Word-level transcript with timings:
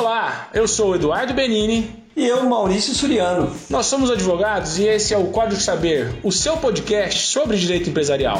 Olá, 0.00 0.48
eu 0.54 0.66
sou 0.66 0.92
o 0.92 0.94
Eduardo 0.94 1.34
Benini. 1.34 1.90
E 2.16 2.26
eu, 2.26 2.42
Maurício 2.44 2.94
Suriano. 2.94 3.54
Nós 3.68 3.84
somos 3.84 4.10
advogados 4.10 4.78
e 4.78 4.84
esse 4.86 5.12
é 5.12 5.18
o 5.18 5.26
Código 5.26 5.60
Saber, 5.60 6.18
o 6.22 6.32
seu 6.32 6.56
podcast 6.56 7.26
sobre 7.26 7.58
direito 7.58 7.90
empresarial. 7.90 8.38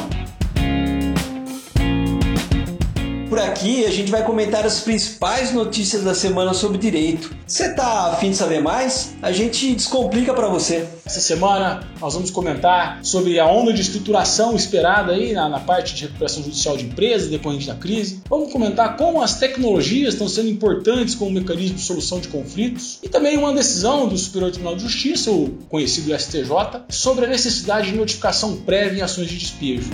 Por 3.31 3.39
aqui 3.39 3.85
a 3.85 3.89
gente 3.89 4.11
vai 4.11 4.25
comentar 4.25 4.65
as 4.65 4.81
principais 4.81 5.53
notícias 5.53 6.03
da 6.03 6.13
semana 6.13 6.53
sobre 6.53 6.77
direito. 6.77 7.33
Você 7.47 7.73
tá 7.73 8.11
afim 8.11 8.31
de 8.31 8.35
saber 8.35 8.61
mais? 8.61 9.13
A 9.21 9.31
gente 9.31 9.73
descomplica 9.73 10.33
para 10.33 10.49
você. 10.49 10.85
Essa 11.05 11.21
semana 11.21 11.81
nós 12.01 12.13
vamos 12.13 12.29
comentar 12.29 12.99
sobre 13.01 13.39
a 13.39 13.47
onda 13.47 13.71
de 13.71 13.79
estruturação 13.79 14.53
esperada 14.53 15.13
aí 15.13 15.31
na, 15.31 15.47
na 15.47 15.61
parte 15.61 15.95
de 15.95 16.01
recuperação 16.07 16.43
judicial 16.43 16.75
de 16.75 16.83
empresas 16.83 17.29
decorrente 17.29 17.67
da 17.67 17.75
crise. 17.75 18.21
Vamos 18.29 18.51
comentar 18.51 18.97
como 18.97 19.21
as 19.21 19.39
tecnologias 19.39 20.13
estão 20.13 20.27
sendo 20.27 20.49
importantes 20.49 21.15
como 21.15 21.31
mecanismo 21.31 21.77
de 21.77 21.83
solução 21.83 22.19
de 22.19 22.27
conflitos 22.27 22.99
e 23.01 23.07
também 23.07 23.37
uma 23.37 23.53
decisão 23.53 24.09
do 24.09 24.17
Superior 24.17 24.51
Tribunal 24.51 24.75
de 24.75 24.81
Justiça, 24.81 25.31
o 25.31 25.57
conhecido 25.69 26.13
STJ, 26.13 26.83
sobre 26.89 27.23
a 27.23 27.29
necessidade 27.29 27.91
de 27.91 27.97
notificação 27.97 28.57
prévia 28.57 28.99
em 28.99 29.01
ações 29.01 29.29
de 29.29 29.37
despejo. 29.37 29.89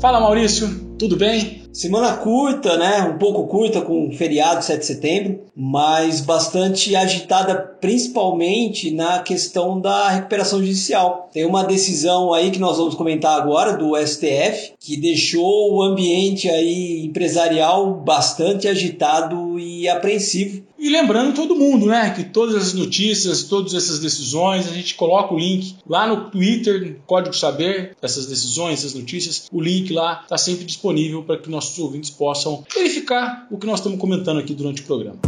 Fala 0.00 0.20
Maurício, 0.20 0.68
tudo 0.98 1.16
bem? 1.16 1.65
Semana 1.76 2.16
curta, 2.16 2.78
né? 2.78 3.02
Um 3.02 3.18
pouco 3.18 3.46
curta 3.48 3.82
com 3.82 4.08
o 4.08 4.12
feriado 4.12 4.64
7 4.64 4.80
de 4.80 4.86
setembro, 4.86 5.40
mas 5.54 6.22
bastante 6.22 6.96
agitada 6.96 7.54
principalmente 7.54 8.90
na 8.90 9.18
questão 9.18 9.78
da 9.78 10.08
recuperação 10.08 10.60
judicial. 10.60 11.28
Tem 11.30 11.44
uma 11.44 11.64
decisão 11.64 12.32
aí 12.32 12.50
que 12.50 12.58
nós 12.58 12.78
vamos 12.78 12.94
comentar 12.94 13.38
agora 13.38 13.76
do 13.76 13.94
STF 13.94 14.72
que 14.80 14.96
deixou 14.96 15.74
o 15.74 15.82
ambiente 15.82 16.48
aí 16.48 17.04
empresarial 17.04 17.92
bastante 17.92 18.66
agitado 18.66 19.60
e 19.60 19.86
apreensivo 19.86 20.64
e 20.78 20.90
lembrando 20.90 21.34
todo 21.34 21.56
mundo, 21.56 21.86
né, 21.86 22.10
que 22.10 22.22
todas 22.22 22.54
as 22.54 22.74
notícias, 22.74 23.44
todas 23.44 23.72
essas 23.72 23.98
decisões, 23.98 24.68
a 24.68 24.72
gente 24.74 24.94
coloca 24.94 25.32
o 25.32 25.38
link 25.38 25.74
lá 25.88 26.06
no 26.06 26.30
Twitter, 26.30 26.98
Código 27.06 27.34
Saber, 27.34 27.96
essas 28.02 28.26
decisões, 28.26 28.80
essas 28.80 28.94
notícias, 28.94 29.48
o 29.50 29.60
link 29.60 29.90
lá 29.92 30.20
está 30.22 30.36
sempre 30.36 30.66
disponível 30.66 31.22
para 31.22 31.38
que 31.38 31.48
nossos 31.66 31.78
ouvintes 31.78 32.10
possam 32.10 32.64
verificar 32.74 33.46
o 33.50 33.58
que 33.58 33.66
nós 33.66 33.80
estamos 33.80 33.98
comentando 33.98 34.38
aqui 34.38 34.54
durante 34.54 34.82
o 34.82 34.84
programa. 34.84 35.18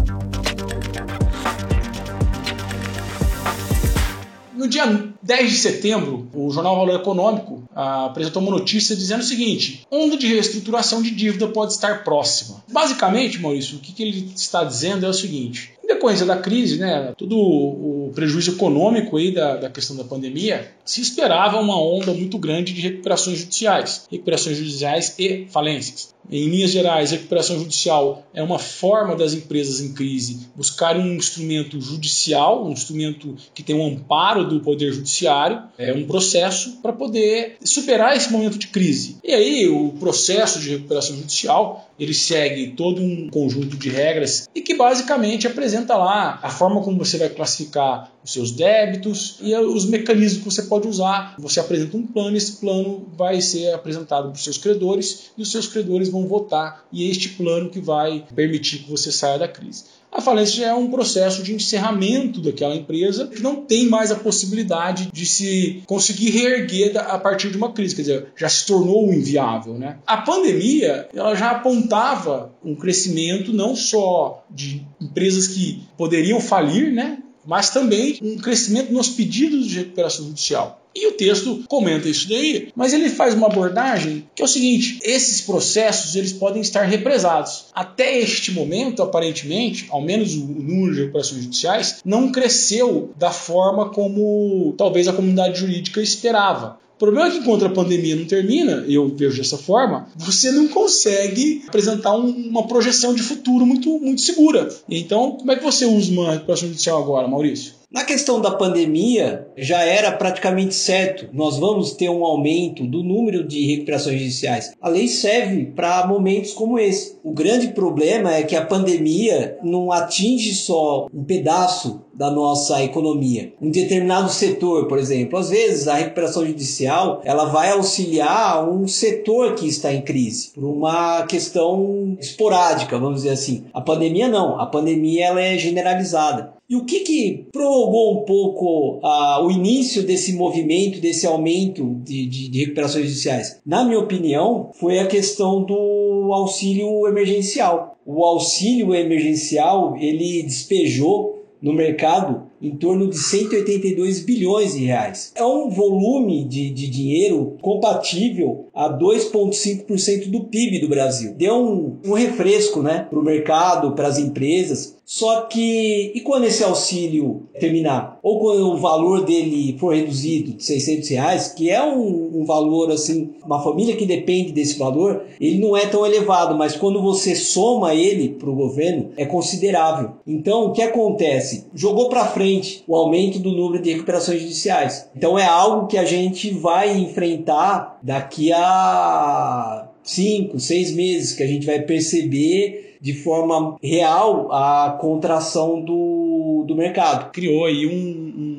No 4.58 4.66
dia 4.66 4.84
10 5.22 5.50
de 5.52 5.56
setembro, 5.56 6.28
o 6.34 6.50
jornal 6.50 6.74
Valor 6.74 6.96
Econômico 6.96 7.62
ah, 7.72 8.06
apresentou 8.06 8.42
uma 8.42 8.50
notícia 8.50 8.96
dizendo 8.96 9.20
o 9.20 9.24
seguinte: 9.24 9.86
onda 9.88 10.16
de 10.16 10.26
reestruturação 10.26 11.00
de 11.00 11.12
dívida 11.12 11.46
pode 11.46 11.74
estar 11.74 12.02
próxima. 12.02 12.64
Basicamente, 12.68 13.40
Maurício, 13.40 13.76
o 13.76 13.80
que, 13.80 14.02
ele 14.02 14.32
está 14.34 14.64
dizendo 14.64 15.06
é 15.06 15.08
o 15.08 15.12
seguinte: 15.12 15.72
decorrência 15.86 16.26
da 16.26 16.36
crise, 16.36 16.76
né, 16.76 17.14
todo 17.16 17.38
o 17.38 18.10
prejuízo 18.12 18.50
econômico 18.50 19.16
aí 19.16 19.32
da, 19.32 19.56
da 19.56 19.70
questão 19.70 19.94
da 19.94 20.02
pandemia, 20.02 20.72
se 20.84 21.00
esperava 21.00 21.60
uma 21.60 21.80
onda 21.80 22.12
muito 22.12 22.36
grande 22.36 22.72
de 22.72 22.80
recuperações 22.80 23.38
judiciais, 23.38 24.06
recuperações 24.10 24.56
judiciais 24.56 25.14
e 25.18 25.46
falências. 25.50 26.12
Em 26.30 26.48
linhas 26.48 26.70
gerais, 26.70 27.10
recuperação 27.10 27.58
judicial 27.58 28.26
é 28.34 28.42
uma 28.42 28.58
forma 28.58 29.16
das 29.16 29.32
empresas 29.32 29.80
em 29.80 29.92
crise 29.92 30.48
buscarem 30.54 31.02
um 31.02 31.14
instrumento 31.14 31.80
judicial, 31.80 32.66
um 32.66 32.72
instrumento 32.72 33.34
que 33.54 33.62
tem 33.62 33.74
um 33.74 33.86
amparo 33.86 34.46
do 34.46 34.60
poder 34.60 34.92
judiciário, 34.92 35.62
é 35.78 35.92
um 35.92 36.06
processo 36.06 36.78
para 36.82 36.92
poder 36.92 37.56
superar 37.64 38.16
esse 38.16 38.30
momento 38.30 38.58
de 38.58 38.68
crise. 38.68 39.16
E 39.24 39.32
aí, 39.32 39.68
o 39.68 39.90
processo 39.98 40.60
de 40.60 40.70
recuperação 40.70 41.16
judicial 41.16 41.88
ele 41.98 42.14
segue 42.14 42.68
todo 42.68 43.02
um 43.02 43.28
conjunto 43.28 43.76
de 43.76 43.88
regras 43.88 44.48
e 44.54 44.60
que 44.60 44.74
basicamente 44.74 45.46
apresenta 45.46 45.96
lá 45.96 46.38
a 46.42 46.48
forma 46.48 46.80
como 46.80 46.98
você 46.98 47.18
vai 47.18 47.28
classificar 47.28 48.12
os 48.28 48.32
seus 48.34 48.50
débitos 48.50 49.38
e 49.40 49.54
os 49.56 49.86
mecanismos 49.86 50.38
que 50.38 50.44
você 50.44 50.62
pode 50.62 50.86
usar. 50.86 51.34
Você 51.38 51.58
apresenta 51.58 51.96
um 51.96 52.06
plano, 52.06 52.36
esse 52.36 52.52
plano 52.52 53.08
vai 53.16 53.40
ser 53.40 53.72
apresentado 53.72 54.24
para 54.28 54.36
os 54.36 54.44
seus 54.44 54.58
credores 54.58 55.30
e 55.36 55.42
os 55.42 55.50
seus 55.50 55.66
credores 55.66 56.10
vão 56.10 56.26
votar 56.26 56.86
e 56.92 57.06
é 57.06 57.10
este 57.10 57.30
plano 57.30 57.70
que 57.70 57.80
vai 57.80 58.24
permitir 58.34 58.80
que 58.80 58.90
você 58.90 59.10
saia 59.10 59.38
da 59.38 59.48
crise. 59.48 59.84
A 60.10 60.22
falência 60.22 60.64
é 60.64 60.72
um 60.72 60.90
processo 60.90 61.42
de 61.42 61.54
encerramento 61.54 62.40
daquela 62.40 62.74
empresa 62.74 63.26
que 63.26 63.42
não 63.42 63.56
tem 63.56 63.86
mais 63.86 64.10
a 64.10 64.16
possibilidade 64.16 65.10
de 65.12 65.26
se 65.26 65.82
conseguir 65.86 66.30
reerguer 66.30 66.96
a 66.96 67.18
partir 67.18 67.50
de 67.50 67.58
uma 67.58 67.72
crise, 67.72 67.94
quer 67.94 68.02
dizer, 68.02 68.26
já 68.34 68.48
se 68.48 68.66
tornou 68.66 69.12
inviável. 69.12 69.74
Né? 69.74 69.98
A 70.06 70.18
pandemia 70.18 71.08
ela 71.14 71.34
já 71.34 71.50
apontava 71.50 72.52
um 72.64 72.74
crescimento 72.74 73.52
não 73.52 73.76
só 73.76 74.44
de 74.50 74.82
empresas 75.00 75.46
que 75.46 75.82
poderiam 75.96 76.40
falir, 76.40 76.90
né? 76.90 77.18
Mas 77.48 77.70
também 77.70 78.18
um 78.22 78.36
crescimento 78.36 78.92
nos 78.92 79.08
pedidos 79.08 79.66
de 79.66 79.78
recuperação 79.78 80.26
judicial. 80.26 80.82
E 80.94 81.06
o 81.06 81.12
texto 81.12 81.64
comenta 81.66 82.08
isso 82.08 82.28
daí, 82.28 82.68
mas 82.76 82.92
ele 82.92 83.08
faz 83.08 83.32
uma 83.32 83.46
abordagem 83.46 84.28
que 84.34 84.42
é 84.42 84.44
o 84.44 84.48
seguinte: 84.48 84.98
esses 85.02 85.40
processos 85.40 86.14
eles 86.14 86.32
podem 86.32 86.60
estar 86.60 86.82
represados. 86.82 87.66
Até 87.72 88.18
este 88.18 88.52
momento, 88.52 89.02
aparentemente, 89.02 89.86
ao 89.88 90.02
menos 90.02 90.34
o 90.34 90.44
número 90.44 90.94
de 90.94 91.00
recuperações 91.02 91.42
judiciais 91.44 92.00
não 92.04 92.30
cresceu 92.30 93.12
da 93.16 93.30
forma 93.30 93.90
como 93.90 94.74
talvez 94.76 95.08
a 95.08 95.12
comunidade 95.12 95.60
jurídica 95.60 96.02
esperava. 96.02 96.78
O 96.98 97.06
problema 97.06 97.28
é 97.28 97.30
que 97.30 97.38
enquanto 97.38 97.64
a 97.64 97.68
pandemia 97.70 98.16
não 98.16 98.24
termina, 98.24 98.84
eu 98.88 99.06
vejo 99.06 99.38
dessa 99.38 99.56
forma, 99.56 100.08
você 100.16 100.50
não 100.50 100.66
consegue 100.66 101.62
apresentar 101.68 102.16
um, 102.16 102.28
uma 102.28 102.66
projeção 102.66 103.14
de 103.14 103.22
futuro 103.22 103.64
muito, 103.64 104.00
muito 104.00 104.20
segura. 104.20 104.68
Então, 104.90 105.36
como 105.38 105.52
é 105.52 105.54
que 105.54 105.62
você 105.62 105.86
usa 105.86 106.10
uma 106.10 106.32
recuperação 106.32 106.66
judicial 106.66 107.00
agora, 107.00 107.28
Maurício? 107.28 107.77
Na 107.90 108.04
questão 108.04 108.38
da 108.38 108.50
pandemia, 108.50 109.48
já 109.56 109.82
era 109.82 110.12
praticamente 110.12 110.74
certo, 110.74 111.30
nós 111.32 111.56
vamos 111.56 111.92
ter 111.92 112.10
um 112.10 112.22
aumento 112.22 112.86
do 112.86 113.02
número 113.02 113.42
de 113.42 113.64
recuperações 113.64 114.18
judiciais. 114.18 114.72
A 114.78 114.90
lei 114.90 115.08
serve 115.08 115.64
para 115.64 116.06
momentos 116.06 116.52
como 116.52 116.78
esse. 116.78 117.18
O 117.24 117.32
grande 117.32 117.68
problema 117.68 118.34
é 118.34 118.42
que 118.42 118.54
a 118.54 118.64
pandemia 118.64 119.56
não 119.62 119.90
atinge 119.90 120.54
só 120.54 121.06
um 121.14 121.24
pedaço 121.24 122.02
da 122.12 122.30
nossa 122.30 122.82
economia. 122.82 123.54
Um 123.58 123.70
determinado 123.70 124.28
setor, 124.28 124.86
por 124.86 124.98
exemplo, 124.98 125.38
às 125.38 125.48
vezes 125.48 125.88
a 125.88 125.94
recuperação 125.94 126.44
judicial 126.44 127.22
ela 127.24 127.46
vai 127.46 127.70
auxiliar 127.70 128.68
um 128.68 128.86
setor 128.86 129.54
que 129.54 129.66
está 129.66 129.94
em 129.94 130.02
crise 130.02 130.50
por 130.54 130.64
uma 130.64 131.22
questão 131.22 132.18
esporádica, 132.20 132.98
vamos 132.98 133.22
dizer 133.22 133.30
assim. 133.30 133.64
A 133.72 133.80
pandemia 133.80 134.28
não, 134.28 134.60
a 134.60 134.66
pandemia 134.66 135.28
ela 135.28 135.40
é 135.40 135.56
generalizada. 135.56 136.57
E 136.70 136.76
o 136.76 136.84
que, 136.84 137.00
que 137.00 137.46
prorrogou 137.50 138.20
um 138.20 138.24
pouco 138.26 138.98
uh, 138.98 139.42
o 139.42 139.50
início 139.50 140.02
desse 140.02 140.34
movimento, 140.34 141.00
desse 141.00 141.26
aumento 141.26 141.94
de, 142.04 142.26
de, 142.26 142.48
de, 142.50 142.60
recuperações 142.60 143.06
judiciais? 143.06 143.58
Na 143.64 143.82
minha 143.84 143.98
opinião, 143.98 144.70
foi 144.74 144.98
a 144.98 145.06
questão 145.06 145.64
do 145.64 146.30
auxílio 146.30 147.08
emergencial. 147.08 147.96
O 148.04 148.22
auxílio 148.22 148.94
emergencial 148.94 149.96
ele 149.96 150.42
despejou 150.42 151.38
no 151.60 151.72
mercado 151.72 152.48
em 152.60 152.76
torno 152.76 153.08
de 153.08 153.16
182 153.16 154.20
bilhões 154.20 154.74
de 154.74 154.84
reais. 154.84 155.32
É 155.34 155.44
um 155.44 155.70
volume 155.70 156.44
de, 156.44 156.70
de 156.70 156.88
dinheiro 156.88 157.56
compatível 157.60 158.66
a 158.74 158.90
2,5% 158.90 160.30
do 160.30 160.44
PIB 160.44 160.80
do 160.80 160.88
Brasil. 160.88 161.34
Deu 161.34 161.54
um, 161.54 161.98
um 162.04 162.12
refresco 162.12 162.82
né, 162.82 163.06
para 163.08 163.18
o 163.18 163.24
mercado, 163.24 163.92
para 163.92 164.08
as 164.08 164.18
empresas. 164.18 164.97
Só 165.08 165.46
que, 165.46 166.12
e 166.14 166.20
quando 166.20 166.44
esse 166.44 166.62
auxílio 166.62 167.48
terminar? 167.58 168.18
Ou 168.22 168.38
quando 168.40 168.74
o 168.74 168.76
valor 168.76 169.24
dele 169.24 169.74
for 169.80 169.94
reduzido 169.94 170.52
de 170.52 170.62
600 170.62 171.08
reais, 171.08 171.48
que 171.48 171.70
é 171.70 171.82
um, 171.82 172.42
um 172.42 172.44
valor 172.44 172.92
assim, 172.92 173.30
uma 173.42 173.62
família 173.64 173.96
que 173.96 174.04
depende 174.04 174.52
desse 174.52 174.78
valor, 174.78 175.24
ele 175.40 175.60
não 175.60 175.74
é 175.74 175.86
tão 175.86 176.04
elevado, 176.04 176.54
mas 176.58 176.76
quando 176.76 177.00
você 177.00 177.34
soma 177.34 177.94
ele 177.94 178.28
para 178.28 178.50
o 178.50 178.54
governo, 178.54 179.08
é 179.16 179.24
considerável. 179.24 180.10
Então, 180.26 180.66
o 180.66 180.72
que 180.72 180.82
acontece? 180.82 181.68
Jogou 181.74 182.10
para 182.10 182.26
frente 182.26 182.84
o 182.86 182.94
aumento 182.94 183.38
do 183.38 183.52
número 183.52 183.82
de 183.82 183.94
recuperações 183.94 184.42
judiciais. 184.42 185.08
Então 185.16 185.38
é 185.38 185.46
algo 185.46 185.86
que 185.86 185.96
a 185.96 186.04
gente 186.04 186.50
vai 186.50 186.94
enfrentar 186.94 187.98
daqui 188.02 188.52
a 188.52 189.88
cinco, 190.02 190.60
seis 190.60 190.92
meses, 190.92 191.32
que 191.32 191.42
a 191.42 191.46
gente 191.46 191.64
vai 191.64 191.80
perceber 191.80 192.87
de 193.00 193.14
forma 193.14 193.76
real 193.82 194.52
a 194.52 194.96
contração 195.00 195.80
do, 195.80 196.64
do 196.66 196.74
mercado. 196.74 197.30
Criou 197.30 197.64
aí 197.64 197.86
um, 197.86 197.92
um 197.92 198.58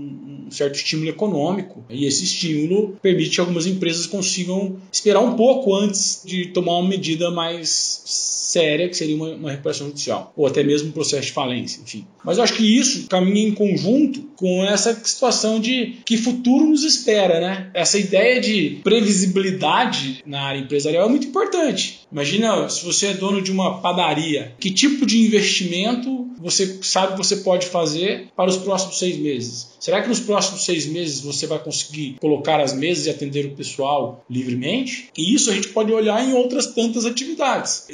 um 0.50 0.52
certo 0.52 0.76
estímulo 0.76 1.10
econômico 1.10 1.86
e 1.90 2.06
esse 2.06 2.24
estímulo 2.24 2.98
permite 3.02 3.30
que 3.36 3.40
algumas 3.40 3.68
empresas 3.68 4.08
consigam 4.08 4.78
esperar 4.92 5.22
um 5.22 5.36
pouco 5.36 5.74
antes 5.76 6.24
de 6.26 6.48
tomar 6.48 6.78
uma 6.78 6.90
medida 6.90 7.30
mais 7.30 8.02
séria, 8.50 8.90
que 8.90 8.98
seria 8.98 9.16
uma, 9.16 9.30
uma 9.30 9.52
recuperação 9.52 9.88
judicial, 9.88 10.34
ou 10.36 10.48
até 10.48 10.64
mesmo 10.64 10.90
um 10.90 10.92
processo 10.92 11.28
de 11.28 11.32
falência, 11.32 11.82
enfim. 11.82 12.06
Mas 12.24 12.38
eu 12.38 12.44
acho 12.44 12.54
que 12.54 12.78
isso 12.78 13.08
caminha 13.08 13.48
em 13.48 13.54
conjunto 13.54 14.22
com 14.36 14.64
essa 14.66 14.94
situação 15.04 15.60
de 15.60 15.98
que 16.06 16.18
futuro 16.18 16.66
nos 16.66 16.84
espera, 16.84 17.40
né? 17.40 17.70
Essa 17.74 17.98
ideia 17.98 18.40
de 18.42 18.80
previsibilidade 18.84 20.24
na 20.26 20.42
área 20.42 20.60
empresarial 20.60 21.06
é 21.06 21.10
muito 21.10 21.28
importante. 21.28 22.00
Imagina 22.12 22.70
se 22.70 22.84
você 22.84 23.08
é 23.08 23.14
dono 23.14 23.42
de 23.42 23.52
uma 23.52 23.82
padaria, 23.82 24.54
que 24.60 24.72
tipo 24.72 25.06
de 25.06 25.22
investimento 25.22 26.28
você 26.40 26.80
sabe 26.82 27.14
que 27.14 27.18
você 27.18 27.38
pode 27.38 27.68
fazer 27.68 28.30
para 28.36 28.50
os 28.50 28.58
próximos 28.58 28.98
seis 28.98 29.18
meses? 29.18 29.74
Será 29.80 30.02
que 30.02 30.08
nos 30.08 30.20
próximos 30.20 30.64
seis 30.64 30.86
meses 30.86 31.22
você 31.22 31.46
vai 31.46 31.60
conseguir 31.60 32.16
colocar 32.20 32.60
as 32.62 32.74
mesas 32.74 33.06
e 33.06 33.10
atender 33.10 33.46
o 33.46 33.56
pessoal 33.56 34.24
livremente? 34.30 35.10
E 35.18 35.34
isso 35.34 35.50
a 35.50 35.54
gente 35.54 35.70
pode 35.70 35.92
olhar 35.92 36.24
em 36.24 36.34
outras 36.34 36.68
tantas 36.68 37.06
atividades. 37.06 37.86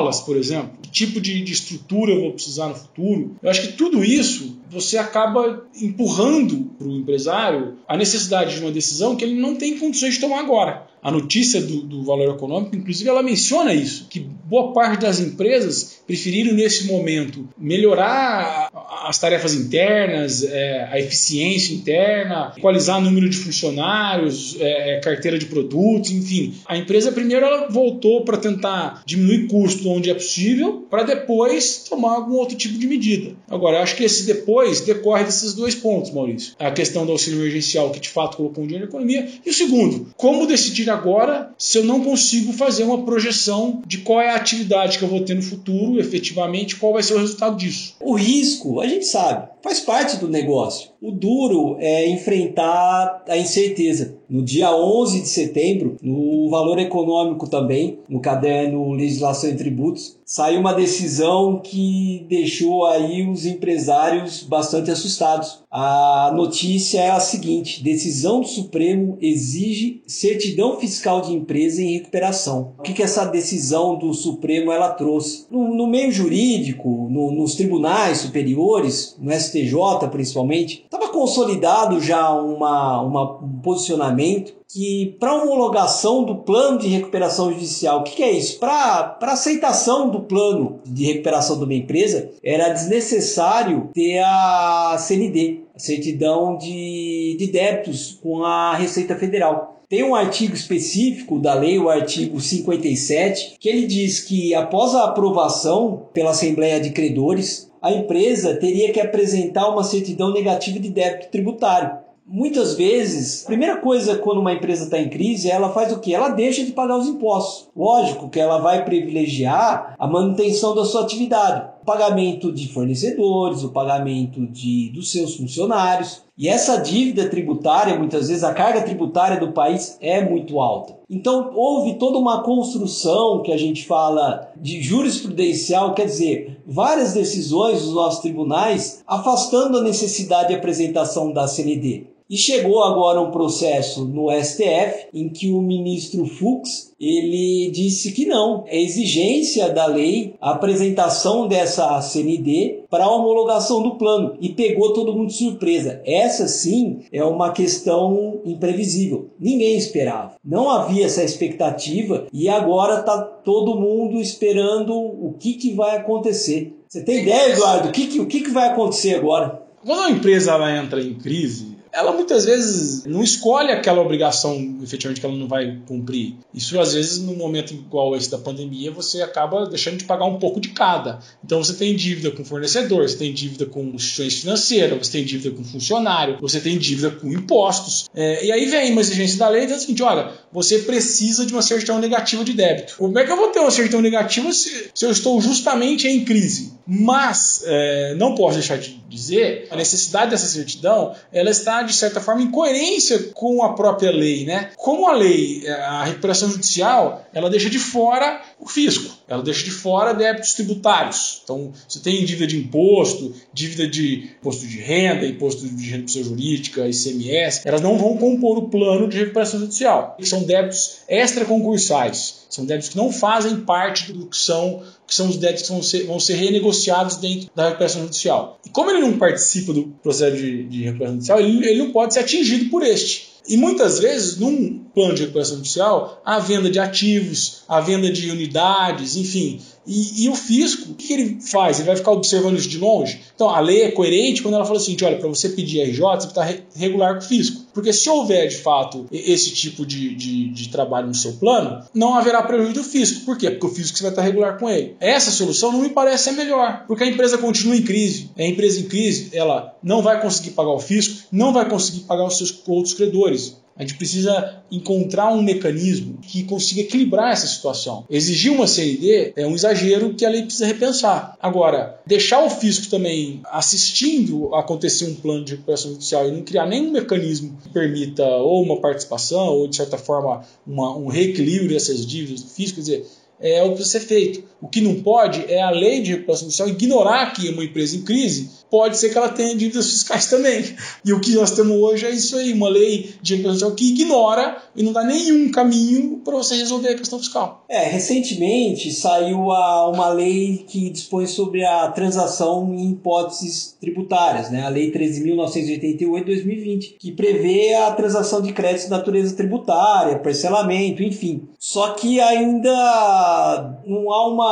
Escolas, 0.00 0.20
por 0.20 0.36
exemplo, 0.36 0.70
que 0.82 0.90
tipo 0.90 1.20
de, 1.20 1.42
de 1.42 1.52
estrutura 1.52 2.12
eu 2.12 2.20
vou 2.20 2.32
precisar 2.32 2.68
no 2.68 2.74
futuro? 2.74 3.36
Eu 3.42 3.50
acho 3.50 3.62
que 3.62 3.72
tudo 3.74 4.04
isso 4.04 4.58
você 4.70 4.96
acaba 4.96 5.66
empurrando 5.80 6.70
para 6.78 6.86
o 6.86 6.96
empresário 6.96 7.78
a 7.86 7.96
necessidade 7.96 8.54
de 8.54 8.60
uma 8.60 8.70
decisão 8.70 9.16
que 9.16 9.24
ele 9.24 9.38
não 9.38 9.56
tem 9.56 9.78
condições 9.78 10.14
de 10.14 10.20
tomar 10.20 10.40
agora. 10.40 10.86
A 11.02 11.10
notícia 11.10 11.60
do, 11.60 11.82
do, 11.82 12.04
valor 12.04 12.34
econômico, 12.34 12.76
inclusive, 12.76 13.08
ela 13.08 13.22
menciona 13.22 13.72
isso, 13.72 14.06
que 14.08 14.20
boa 14.20 14.72
parte 14.72 15.00
das 15.00 15.18
empresas 15.18 16.02
preferiram 16.06 16.52
nesse 16.52 16.86
momento 16.86 17.48
melhorar 17.56 18.68
as 19.10 19.18
tarefas 19.18 19.54
internas, 19.54 20.44
é, 20.44 20.88
a 20.88 20.98
eficiência 21.00 21.74
interna, 21.74 22.52
equalizar 22.56 22.98
o 22.98 23.00
número 23.00 23.28
de 23.28 23.36
funcionários, 23.36 24.56
é, 24.60 24.94
é 24.94 25.00
carteira 25.00 25.36
de 25.36 25.46
produtos, 25.46 26.12
enfim. 26.12 26.54
A 26.64 26.76
empresa 26.76 27.10
primeiro 27.10 27.44
ela 27.44 27.66
voltou 27.68 28.24
para 28.24 28.36
tentar 28.36 29.02
diminuir 29.04 29.48
custo 29.48 29.88
onde 29.88 30.10
é 30.10 30.14
possível, 30.14 30.86
para 30.88 31.02
depois 31.02 31.86
tomar 31.88 32.14
algum 32.14 32.34
outro 32.34 32.56
tipo 32.56 32.78
de 32.78 32.86
medida. 32.86 33.32
Agora, 33.48 33.82
acho 33.82 33.96
que 33.96 34.04
esse 34.04 34.24
depois 34.26 34.80
decorre 34.80 35.24
desses 35.24 35.54
dois 35.54 35.74
pontos, 35.74 36.12
Maurício. 36.12 36.54
A 36.60 36.70
questão 36.70 37.04
do 37.04 37.10
auxílio 37.10 37.40
emergencial, 37.40 37.90
que 37.90 37.98
de 37.98 38.08
fato 38.08 38.36
colocou 38.36 38.62
um 38.62 38.66
dinheiro 38.66 38.86
na 38.86 38.90
economia, 38.90 39.28
e 39.44 39.50
o 39.50 39.52
segundo, 39.52 40.06
como 40.16 40.46
decidir 40.46 40.88
agora 40.88 41.50
se 41.58 41.78
eu 41.78 41.84
não 41.84 42.04
consigo 42.04 42.52
fazer 42.52 42.84
uma 42.84 43.04
projeção 43.04 43.82
de 43.84 43.98
qual 43.98 44.20
é 44.20 44.30
a 44.30 44.36
atividade 44.36 44.98
que 44.98 45.04
eu 45.04 45.08
vou 45.08 45.22
ter 45.22 45.34
no 45.34 45.42
futuro, 45.42 45.98
efetivamente, 45.98 46.76
qual 46.76 46.92
vai 46.92 47.02
ser 47.02 47.14
o 47.14 47.18
resultado 47.18 47.56
disso. 47.56 47.96
O 48.00 48.14
risco, 48.14 48.80
a 48.80 48.86
gente 48.86 48.99
sabe, 49.02 49.48
faz 49.62 49.80
parte 49.80 50.16
do 50.16 50.28
negócio. 50.28 50.90
O 51.00 51.10
duro 51.10 51.76
é 51.78 52.08
enfrentar 52.08 53.24
a 53.28 53.36
incerteza. 53.36 54.16
No 54.28 54.42
dia 54.42 54.74
11 54.74 55.20
de 55.20 55.28
setembro, 55.28 55.96
no 56.02 56.48
Valor 56.50 56.78
Econômico 56.78 57.48
também, 57.48 57.98
no 58.08 58.20
caderno 58.20 58.92
Legislação 58.92 59.50
e 59.50 59.56
Tributos, 59.56 60.16
saiu 60.30 60.60
uma 60.60 60.72
decisão 60.72 61.58
que 61.58 62.24
deixou 62.28 62.86
aí 62.86 63.28
os 63.28 63.44
empresários 63.44 64.44
bastante 64.44 64.88
assustados. 64.88 65.64
A 65.68 66.30
notícia 66.32 67.00
é 67.00 67.10
a 67.10 67.18
seguinte: 67.18 67.82
decisão 67.82 68.40
do 68.40 68.46
Supremo 68.46 69.18
exige 69.20 70.02
certidão 70.06 70.78
fiscal 70.78 71.20
de 71.20 71.32
empresa 71.32 71.82
em 71.82 71.94
recuperação. 71.94 72.74
O 72.78 72.82
que, 72.82 72.92
que 72.92 73.02
essa 73.02 73.24
decisão 73.24 73.98
do 73.98 74.14
Supremo 74.14 74.70
ela 74.70 74.90
trouxe? 74.90 75.46
No, 75.50 75.74
no 75.74 75.88
meio 75.88 76.12
jurídico, 76.12 77.08
no, 77.10 77.32
nos 77.32 77.56
tribunais 77.56 78.18
superiores, 78.18 79.16
no 79.18 79.32
STJ 79.32 80.08
principalmente, 80.12 80.84
estava 80.84 81.08
consolidado 81.08 82.00
já 82.00 82.30
uma, 82.30 83.02
uma, 83.02 83.44
um 83.44 83.58
posicionamento 83.60 84.59
que 84.72 85.16
para 85.18 85.34
homologação 85.34 86.24
do 86.24 86.36
plano 86.36 86.78
de 86.78 86.86
recuperação 86.86 87.52
judicial, 87.52 88.00
o 88.00 88.04
que, 88.04 88.16
que 88.16 88.22
é 88.22 88.30
isso? 88.30 88.58
Para 88.60 89.18
aceitação 89.22 90.08
do 90.08 90.20
plano 90.20 90.80
de 90.86 91.04
recuperação 91.04 91.58
de 91.58 91.64
uma 91.64 91.74
empresa, 91.74 92.30
era 92.42 92.68
desnecessário 92.68 93.90
ter 93.92 94.18
a 94.18 94.96
CND, 94.98 95.62
a 95.74 95.78
certidão 95.78 96.56
de, 96.56 97.36
de 97.38 97.46
débitos 97.48 98.18
com 98.22 98.44
a 98.44 98.76
Receita 98.76 99.16
Federal. 99.16 99.80
Tem 99.88 100.04
um 100.04 100.14
artigo 100.14 100.54
específico 100.54 101.40
da 101.40 101.52
lei, 101.54 101.76
o 101.76 101.88
artigo 101.88 102.40
57, 102.40 103.56
que 103.58 103.68
ele 103.68 103.88
diz 103.88 104.20
que 104.20 104.54
após 104.54 104.94
a 104.94 105.06
aprovação 105.06 106.06
pela 106.14 106.30
Assembleia 106.30 106.80
de 106.80 106.90
Credores, 106.90 107.68
a 107.82 107.90
empresa 107.90 108.54
teria 108.54 108.92
que 108.92 109.00
apresentar 109.00 109.68
uma 109.68 109.82
certidão 109.82 110.32
negativa 110.32 110.78
de 110.78 110.90
débito 110.90 111.30
tributário. 111.30 111.98
Muitas 112.32 112.74
vezes, 112.74 113.42
a 113.42 113.46
primeira 113.48 113.78
coisa 113.78 114.16
quando 114.16 114.38
uma 114.38 114.52
empresa 114.52 114.84
está 114.84 114.96
em 115.00 115.08
crise, 115.08 115.50
ela 115.50 115.70
faz 115.70 115.92
o 115.92 115.98
que? 115.98 116.14
Ela 116.14 116.28
deixa 116.28 116.64
de 116.64 116.70
pagar 116.70 116.96
os 116.96 117.08
impostos. 117.08 117.68
Lógico 117.76 118.28
que 118.28 118.38
ela 118.38 118.58
vai 118.58 118.84
privilegiar 118.84 119.96
a 119.98 120.06
manutenção 120.06 120.72
da 120.72 120.84
sua 120.84 121.02
atividade, 121.02 121.68
o 121.82 121.84
pagamento 121.84 122.52
de 122.52 122.72
fornecedores, 122.72 123.64
o 123.64 123.72
pagamento 123.72 124.46
de, 124.46 124.92
dos 124.94 125.10
seus 125.10 125.34
funcionários. 125.34 126.22
E 126.38 126.46
essa 126.46 126.76
dívida 126.76 127.28
tributária, 127.28 127.98
muitas 127.98 128.28
vezes 128.28 128.44
a 128.44 128.54
carga 128.54 128.82
tributária 128.82 129.40
do 129.40 129.50
país 129.50 129.98
é 130.00 130.24
muito 130.24 130.60
alta. 130.60 130.96
Então 131.10 131.50
houve 131.52 131.98
toda 131.98 132.16
uma 132.16 132.44
construção 132.44 133.42
que 133.42 133.50
a 133.50 133.56
gente 133.56 133.84
fala 133.84 134.52
de 134.56 134.80
jurisprudencial, 134.80 135.94
quer 135.94 136.06
dizer, 136.06 136.62
várias 136.64 137.12
decisões 137.12 137.82
dos 137.82 137.92
nossos 137.92 138.20
tribunais 138.20 139.02
afastando 139.04 139.78
a 139.78 139.82
necessidade 139.82 140.50
de 140.50 140.54
apresentação 140.54 141.32
da 141.32 141.48
CND. 141.48 142.06
E 142.30 142.36
chegou 142.36 142.84
agora 142.84 143.20
um 143.20 143.32
processo 143.32 144.04
no 144.04 144.30
STF 144.30 145.08
em 145.12 145.28
que 145.28 145.50
o 145.50 145.60
ministro 145.60 146.24
Fux 146.24 146.92
ele 147.00 147.72
disse 147.72 148.12
que 148.12 148.24
não, 148.24 148.62
é 148.68 148.80
exigência 148.80 149.68
da 149.68 149.86
lei 149.86 150.34
a 150.40 150.50
apresentação 150.50 151.48
dessa 151.48 152.00
CND 152.00 152.84
para 152.88 153.06
a 153.06 153.10
homologação 153.10 153.82
do 153.82 153.96
plano 153.96 154.36
e 154.40 154.50
pegou 154.50 154.92
todo 154.92 155.12
mundo 155.12 155.26
de 155.26 155.38
surpresa. 155.38 156.00
Essa 156.06 156.46
sim 156.46 157.00
é 157.12 157.24
uma 157.24 157.50
questão 157.50 158.40
imprevisível. 158.44 159.30
Ninguém 159.40 159.76
esperava. 159.76 160.36
Não 160.44 160.70
havia 160.70 161.06
essa 161.06 161.24
expectativa 161.24 162.28
e 162.32 162.48
agora 162.48 163.00
está 163.00 163.20
todo 163.20 163.80
mundo 163.80 164.20
esperando 164.20 164.94
o 164.94 165.34
que, 165.36 165.54
que 165.54 165.74
vai 165.74 165.96
acontecer. 165.96 166.76
Você 166.86 167.02
tem 167.02 167.22
ideia, 167.22 167.54
Eduardo? 167.54 167.88
O 167.88 167.92
que, 167.92 168.06
que, 168.06 168.20
o 168.20 168.26
que, 168.26 168.40
que 168.42 168.50
vai 168.50 168.68
acontecer 168.68 169.16
agora? 169.16 169.62
Quando 169.84 169.98
uma 169.98 170.10
empresa 170.10 170.54
entra 170.78 171.00
em 171.00 171.14
crise, 171.14 171.69
ela 171.92 172.12
muitas 172.12 172.44
vezes 172.44 173.04
não 173.04 173.22
escolhe 173.22 173.70
aquela 173.70 174.00
obrigação 174.00 174.78
efetivamente 174.82 175.20
que 175.20 175.26
ela 175.26 175.36
não 175.36 175.48
vai 175.48 175.78
cumprir. 175.86 176.36
Isso 176.54 176.78
às 176.78 176.94
vezes 176.94 177.18
no 177.18 177.34
momento 177.34 177.74
igual 177.74 178.16
esse 178.16 178.30
da 178.30 178.38
pandemia 178.38 178.90
você 178.90 179.22
acaba 179.22 179.66
deixando 179.66 179.96
de 179.96 180.04
pagar 180.04 180.26
um 180.26 180.38
pouco 180.38 180.60
de 180.60 180.68
cada. 180.68 181.18
Então 181.44 181.62
você 181.62 181.74
tem 181.74 181.94
dívida 181.94 182.30
com 182.30 182.44
fornecedor, 182.44 183.08
você 183.08 183.16
tem 183.16 183.32
dívida 183.32 183.66
com 183.66 183.82
instituições 183.82 184.40
financeiras, 184.40 184.98
você 185.06 185.12
tem 185.12 185.24
dívida 185.24 185.56
com 185.56 185.64
funcionário, 185.64 186.38
você 186.40 186.60
tem 186.60 186.78
dívida 186.78 187.10
com 187.10 187.32
impostos. 187.32 188.08
É, 188.14 188.44
e 188.46 188.52
aí 188.52 188.66
vem 188.66 188.92
uma 188.92 189.00
exigência 189.00 189.38
da 189.38 189.48
lei 189.48 189.62
dizendo 189.62 189.78
o 189.78 189.80
seguinte: 189.80 190.02
olha, 190.02 190.32
você 190.52 190.80
precisa 190.80 191.44
de 191.44 191.52
uma 191.52 191.62
certidão 191.62 191.98
negativa 191.98 192.44
de 192.44 192.52
débito. 192.52 192.94
Como 192.98 193.18
é 193.18 193.24
que 193.24 193.32
eu 193.32 193.36
vou 193.36 193.48
ter 193.48 193.60
uma 193.60 193.70
certidão 193.70 194.00
negativa 194.00 194.52
se, 194.52 194.90
se 194.94 195.04
eu 195.04 195.10
estou 195.10 195.40
justamente 195.40 196.06
em 196.06 196.24
crise? 196.24 196.72
Mas 196.86 197.62
é, 197.66 198.14
não 198.16 198.34
posso 198.34 198.58
deixar 198.58 198.78
de 198.78 198.99
dizer 199.10 199.66
a 199.70 199.76
necessidade 199.76 200.30
dessa 200.30 200.46
certidão 200.46 201.14
ela 201.32 201.50
está 201.50 201.82
de 201.82 201.92
certa 201.92 202.20
forma, 202.20 202.42
em 202.42 202.50
coerência 202.50 203.30
com 203.34 203.62
a 203.62 203.74
própria 203.74 204.10
lei. 204.10 204.44
Né? 204.44 204.70
Como 204.76 205.08
a 205.08 205.12
lei, 205.12 205.68
a 205.68 206.04
recuperação 206.04 206.48
judicial, 206.48 207.26
ela 207.34 207.50
deixa 207.50 207.68
de 207.68 207.78
fora 207.78 208.40
o 208.60 208.68
fisco, 208.68 209.10
ela 209.26 209.42
deixa 209.42 209.64
de 209.64 209.70
fora 209.70 210.12
débitos 210.12 210.52
tributários. 210.52 211.40
Então, 211.42 211.72
você 211.88 211.98
tem 211.98 212.24
dívida 212.26 212.46
de 212.46 212.58
imposto, 212.58 213.34
dívida 213.54 213.88
de 213.88 214.30
imposto 214.38 214.66
de 214.66 214.78
renda, 214.78 215.26
imposto 215.26 215.66
de 215.66 215.90
renda 215.90 216.06
jurídica, 216.06 216.86
ICMS, 216.86 217.62
elas 217.64 217.80
não 217.80 217.96
vão 217.96 218.18
compor 218.18 218.58
o 218.58 218.68
plano 218.68 219.08
de 219.08 219.16
recuperação 219.16 219.60
judicial. 219.60 220.16
São 220.20 220.42
débitos 220.42 220.98
extraconcursais, 221.08 222.46
são 222.50 222.66
débitos 222.66 222.90
que 222.90 222.96
não 222.98 223.10
fazem 223.10 223.60
parte 223.60 224.12
do 224.12 224.26
que 224.26 224.36
são 224.36 224.82
que 225.06 225.14
são 225.16 225.28
os 225.28 225.38
débitos 225.38 225.64
que 225.64 225.72
vão 225.72 225.82
ser, 225.82 226.06
vão 226.06 226.20
ser 226.20 226.34
renegociados 226.34 227.16
dentro 227.16 227.50
da 227.52 227.64
recuperação 227.64 228.02
judicial. 228.02 228.60
E 228.64 228.70
como 228.70 228.90
ele 228.90 229.00
não 229.00 229.18
participa 229.18 229.72
do 229.72 229.88
processo 230.00 230.36
de, 230.36 230.62
de 230.64 230.84
recuperação 230.84 231.14
judicial, 231.16 231.40
ele, 231.40 231.68
ele 231.68 231.78
não 231.78 231.90
pode 231.90 232.14
ser 232.14 232.20
atingido 232.20 232.70
por 232.70 232.84
este. 232.84 233.30
E 233.48 233.56
muitas 233.56 233.98
vezes, 233.98 234.38
num 234.38 234.79
plano 234.94 235.14
de 235.14 235.22
recuperação 235.22 235.56
judicial 235.56 236.20
a 236.24 236.38
venda 236.38 236.70
de 236.70 236.78
ativos, 236.78 237.62
a 237.68 237.80
venda 237.80 238.10
de 238.10 238.30
unidades, 238.30 239.16
enfim. 239.16 239.60
E, 239.86 240.24
e, 240.24 240.28
o 240.28 240.34
fisco, 240.34 240.92
o 240.92 240.94
que 240.94 241.12
ele 241.12 241.38
faz? 241.40 241.78
Ele 241.78 241.86
vai 241.86 241.96
ficar 241.96 242.12
observando 242.12 242.58
isso 242.58 242.68
de 242.68 242.78
longe? 242.78 243.20
Então, 243.34 243.48
a 243.48 243.60
lei 243.60 243.82
é 243.82 243.90
coerente 243.90 244.42
quando 244.42 244.54
ela 244.54 244.64
fala 244.64 244.78
assim: 244.78 244.96
olha, 245.02 245.18
para 245.18 245.28
você 245.28 245.48
pedir 245.48 245.80
RJ, 245.80 246.00
você 246.00 246.26
está 246.26 246.46
regular 246.76 247.14
com 247.14 247.24
o 247.24 247.28
fisco. 247.28 247.62
Porque 247.72 247.92
se 247.92 248.08
houver, 248.08 248.48
de 248.48 248.56
fato, 248.56 249.06
esse 249.10 249.52
tipo 249.52 249.86
de, 249.86 250.14
de, 250.14 250.48
de, 250.48 250.68
trabalho 250.68 251.06
no 251.06 251.14
seu 251.14 251.32
plano, 251.34 251.82
não 251.94 252.14
haverá 252.14 252.42
prejuízo 252.42 252.74
do 252.74 252.84
fisco. 252.84 253.24
Por 253.24 253.38
quê? 253.38 253.50
Porque 253.50 253.66
o 253.66 253.70
fisco 253.70 253.96
você 253.96 254.02
vai 254.02 254.12
estar 254.12 254.22
regular 254.22 254.58
com 254.58 254.68
ele. 254.68 254.96
Essa 255.00 255.30
solução 255.30 255.72
não 255.72 255.80
me 255.80 255.88
parece 255.88 256.24
ser 256.24 256.32
melhor, 256.32 256.84
porque 256.86 257.04
a 257.04 257.06
empresa 257.06 257.38
continua 257.38 257.76
em 257.76 257.82
crise. 257.82 258.30
A 258.38 258.44
empresa 258.44 258.80
em 258.80 258.84
crise, 258.84 259.30
ela 259.32 259.74
não 259.82 260.02
vai 260.02 260.20
conseguir 260.20 260.50
pagar 260.50 260.72
o 260.72 260.80
fisco, 260.80 261.26
não 261.32 261.52
vai 261.52 261.68
conseguir 261.68 262.00
pagar 262.00 262.26
os 262.26 262.36
seus 262.36 262.62
outros 262.66 262.94
credores. 262.94 263.56
A 263.80 263.82
gente 263.82 263.94
precisa 263.96 264.62
encontrar 264.70 265.32
um 265.32 265.40
mecanismo 265.40 266.18
que 266.20 266.44
consiga 266.44 266.82
equilibrar 266.82 267.32
essa 267.32 267.46
situação. 267.46 268.04
Exigir 268.10 268.52
uma 268.52 268.66
CND 268.66 269.32
é 269.34 269.46
um 269.46 269.54
exagero 269.54 270.12
que 270.12 270.26
a 270.26 270.28
lei 270.28 270.42
precisa 270.42 270.66
repensar. 270.66 271.34
Agora, 271.40 271.98
deixar 272.06 272.44
o 272.44 272.50
fisco 272.50 272.90
também 272.90 273.40
assistindo 273.50 274.54
acontecer 274.54 275.06
um 275.06 275.14
plano 275.14 275.46
de 275.46 275.52
recuperação 275.52 275.92
judicial 275.92 276.28
e 276.28 276.30
não 276.30 276.42
criar 276.42 276.66
nenhum 276.66 276.90
mecanismo 276.90 277.56
que 277.62 277.70
permita 277.70 278.22
ou 278.22 278.62
uma 278.62 278.78
participação 278.82 279.46
ou, 279.46 279.66
de 279.66 279.76
certa 279.76 279.96
forma, 279.96 280.44
uma, 280.66 280.94
um 280.94 281.06
reequilíbrio 281.06 281.70
dessas 281.70 282.04
dívidas 282.04 282.42
do 282.42 282.50
fisco, 282.50 282.74
quer 282.76 282.82
dizer, 282.82 283.06
é 283.40 283.62
o 283.62 283.70
que 283.70 283.76
precisa 283.76 283.98
ser 283.98 284.06
feito. 284.06 284.49
O 284.60 284.68
que 284.68 284.80
não 284.80 285.02
pode 285.02 285.44
é 285.50 285.60
a 285.60 285.70
lei 285.70 286.02
de 286.02 286.10
recuperação 286.10 286.44
judicial 286.44 286.68
ignorar 286.68 287.32
que 287.32 287.48
uma 287.48 287.64
empresa 287.64 287.96
em 287.96 288.02
crise 288.02 288.60
pode 288.70 288.98
ser 288.98 289.10
que 289.10 289.18
ela 289.18 289.30
tenha 289.30 289.54
dívidas 289.56 289.90
fiscais 289.90 290.26
também. 290.26 290.64
E 291.04 291.12
o 291.12 291.20
que 291.20 291.34
nós 291.34 291.50
temos 291.50 291.76
hoje 291.76 292.06
é 292.06 292.10
isso 292.10 292.36
aí, 292.36 292.52
uma 292.52 292.68
lei 292.68 293.14
de 293.20 293.34
recuperação 293.34 293.74
que 293.74 293.90
ignora 293.90 294.62
e 294.76 294.82
não 294.82 294.92
dá 294.92 295.02
nenhum 295.02 295.50
caminho 295.50 296.18
para 296.24 296.36
você 296.36 296.54
resolver 296.56 296.90
a 296.90 296.94
questão 296.94 297.18
fiscal. 297.18 297.64
É, 297.68 297.88
recentemente 297.88 298.92
saiu 298.92 299.50
a, 299.50 299.88
uma 299.88 300.08
lei 300.10 300.64
que 300.68 300.90
dispõe 300.90 301.26
sobre 301.26 301.64
a 301.64 301.88
transação 301.88 302.72
em 302.74 302.92
hipóteses 302.92 303.76
tributárias, 303.80 304.50
né? 304.50 304.62
a 304.62 304.68
Lei 304.68 304.92
13.988 304.92 306.24
2020, 306.24 306.96
que 306.98 307.12
prevê 307.12 307.74
a 307.74 307.90
transação 307.92 308.40
de 308.42 308.52
créditos 308.52 308.84
de 308.84 308.90
natureza 308.90 309.34
tributária, 309.34 310.18
parcelamento, 310.18 311.02
enfim. 311.02 311.48
Só 311.58 311.94
que 311.94 312.20
ainda 312.20 313.80
não 313.86 314.12
há 314.12 314.28
uma 314.28 314.49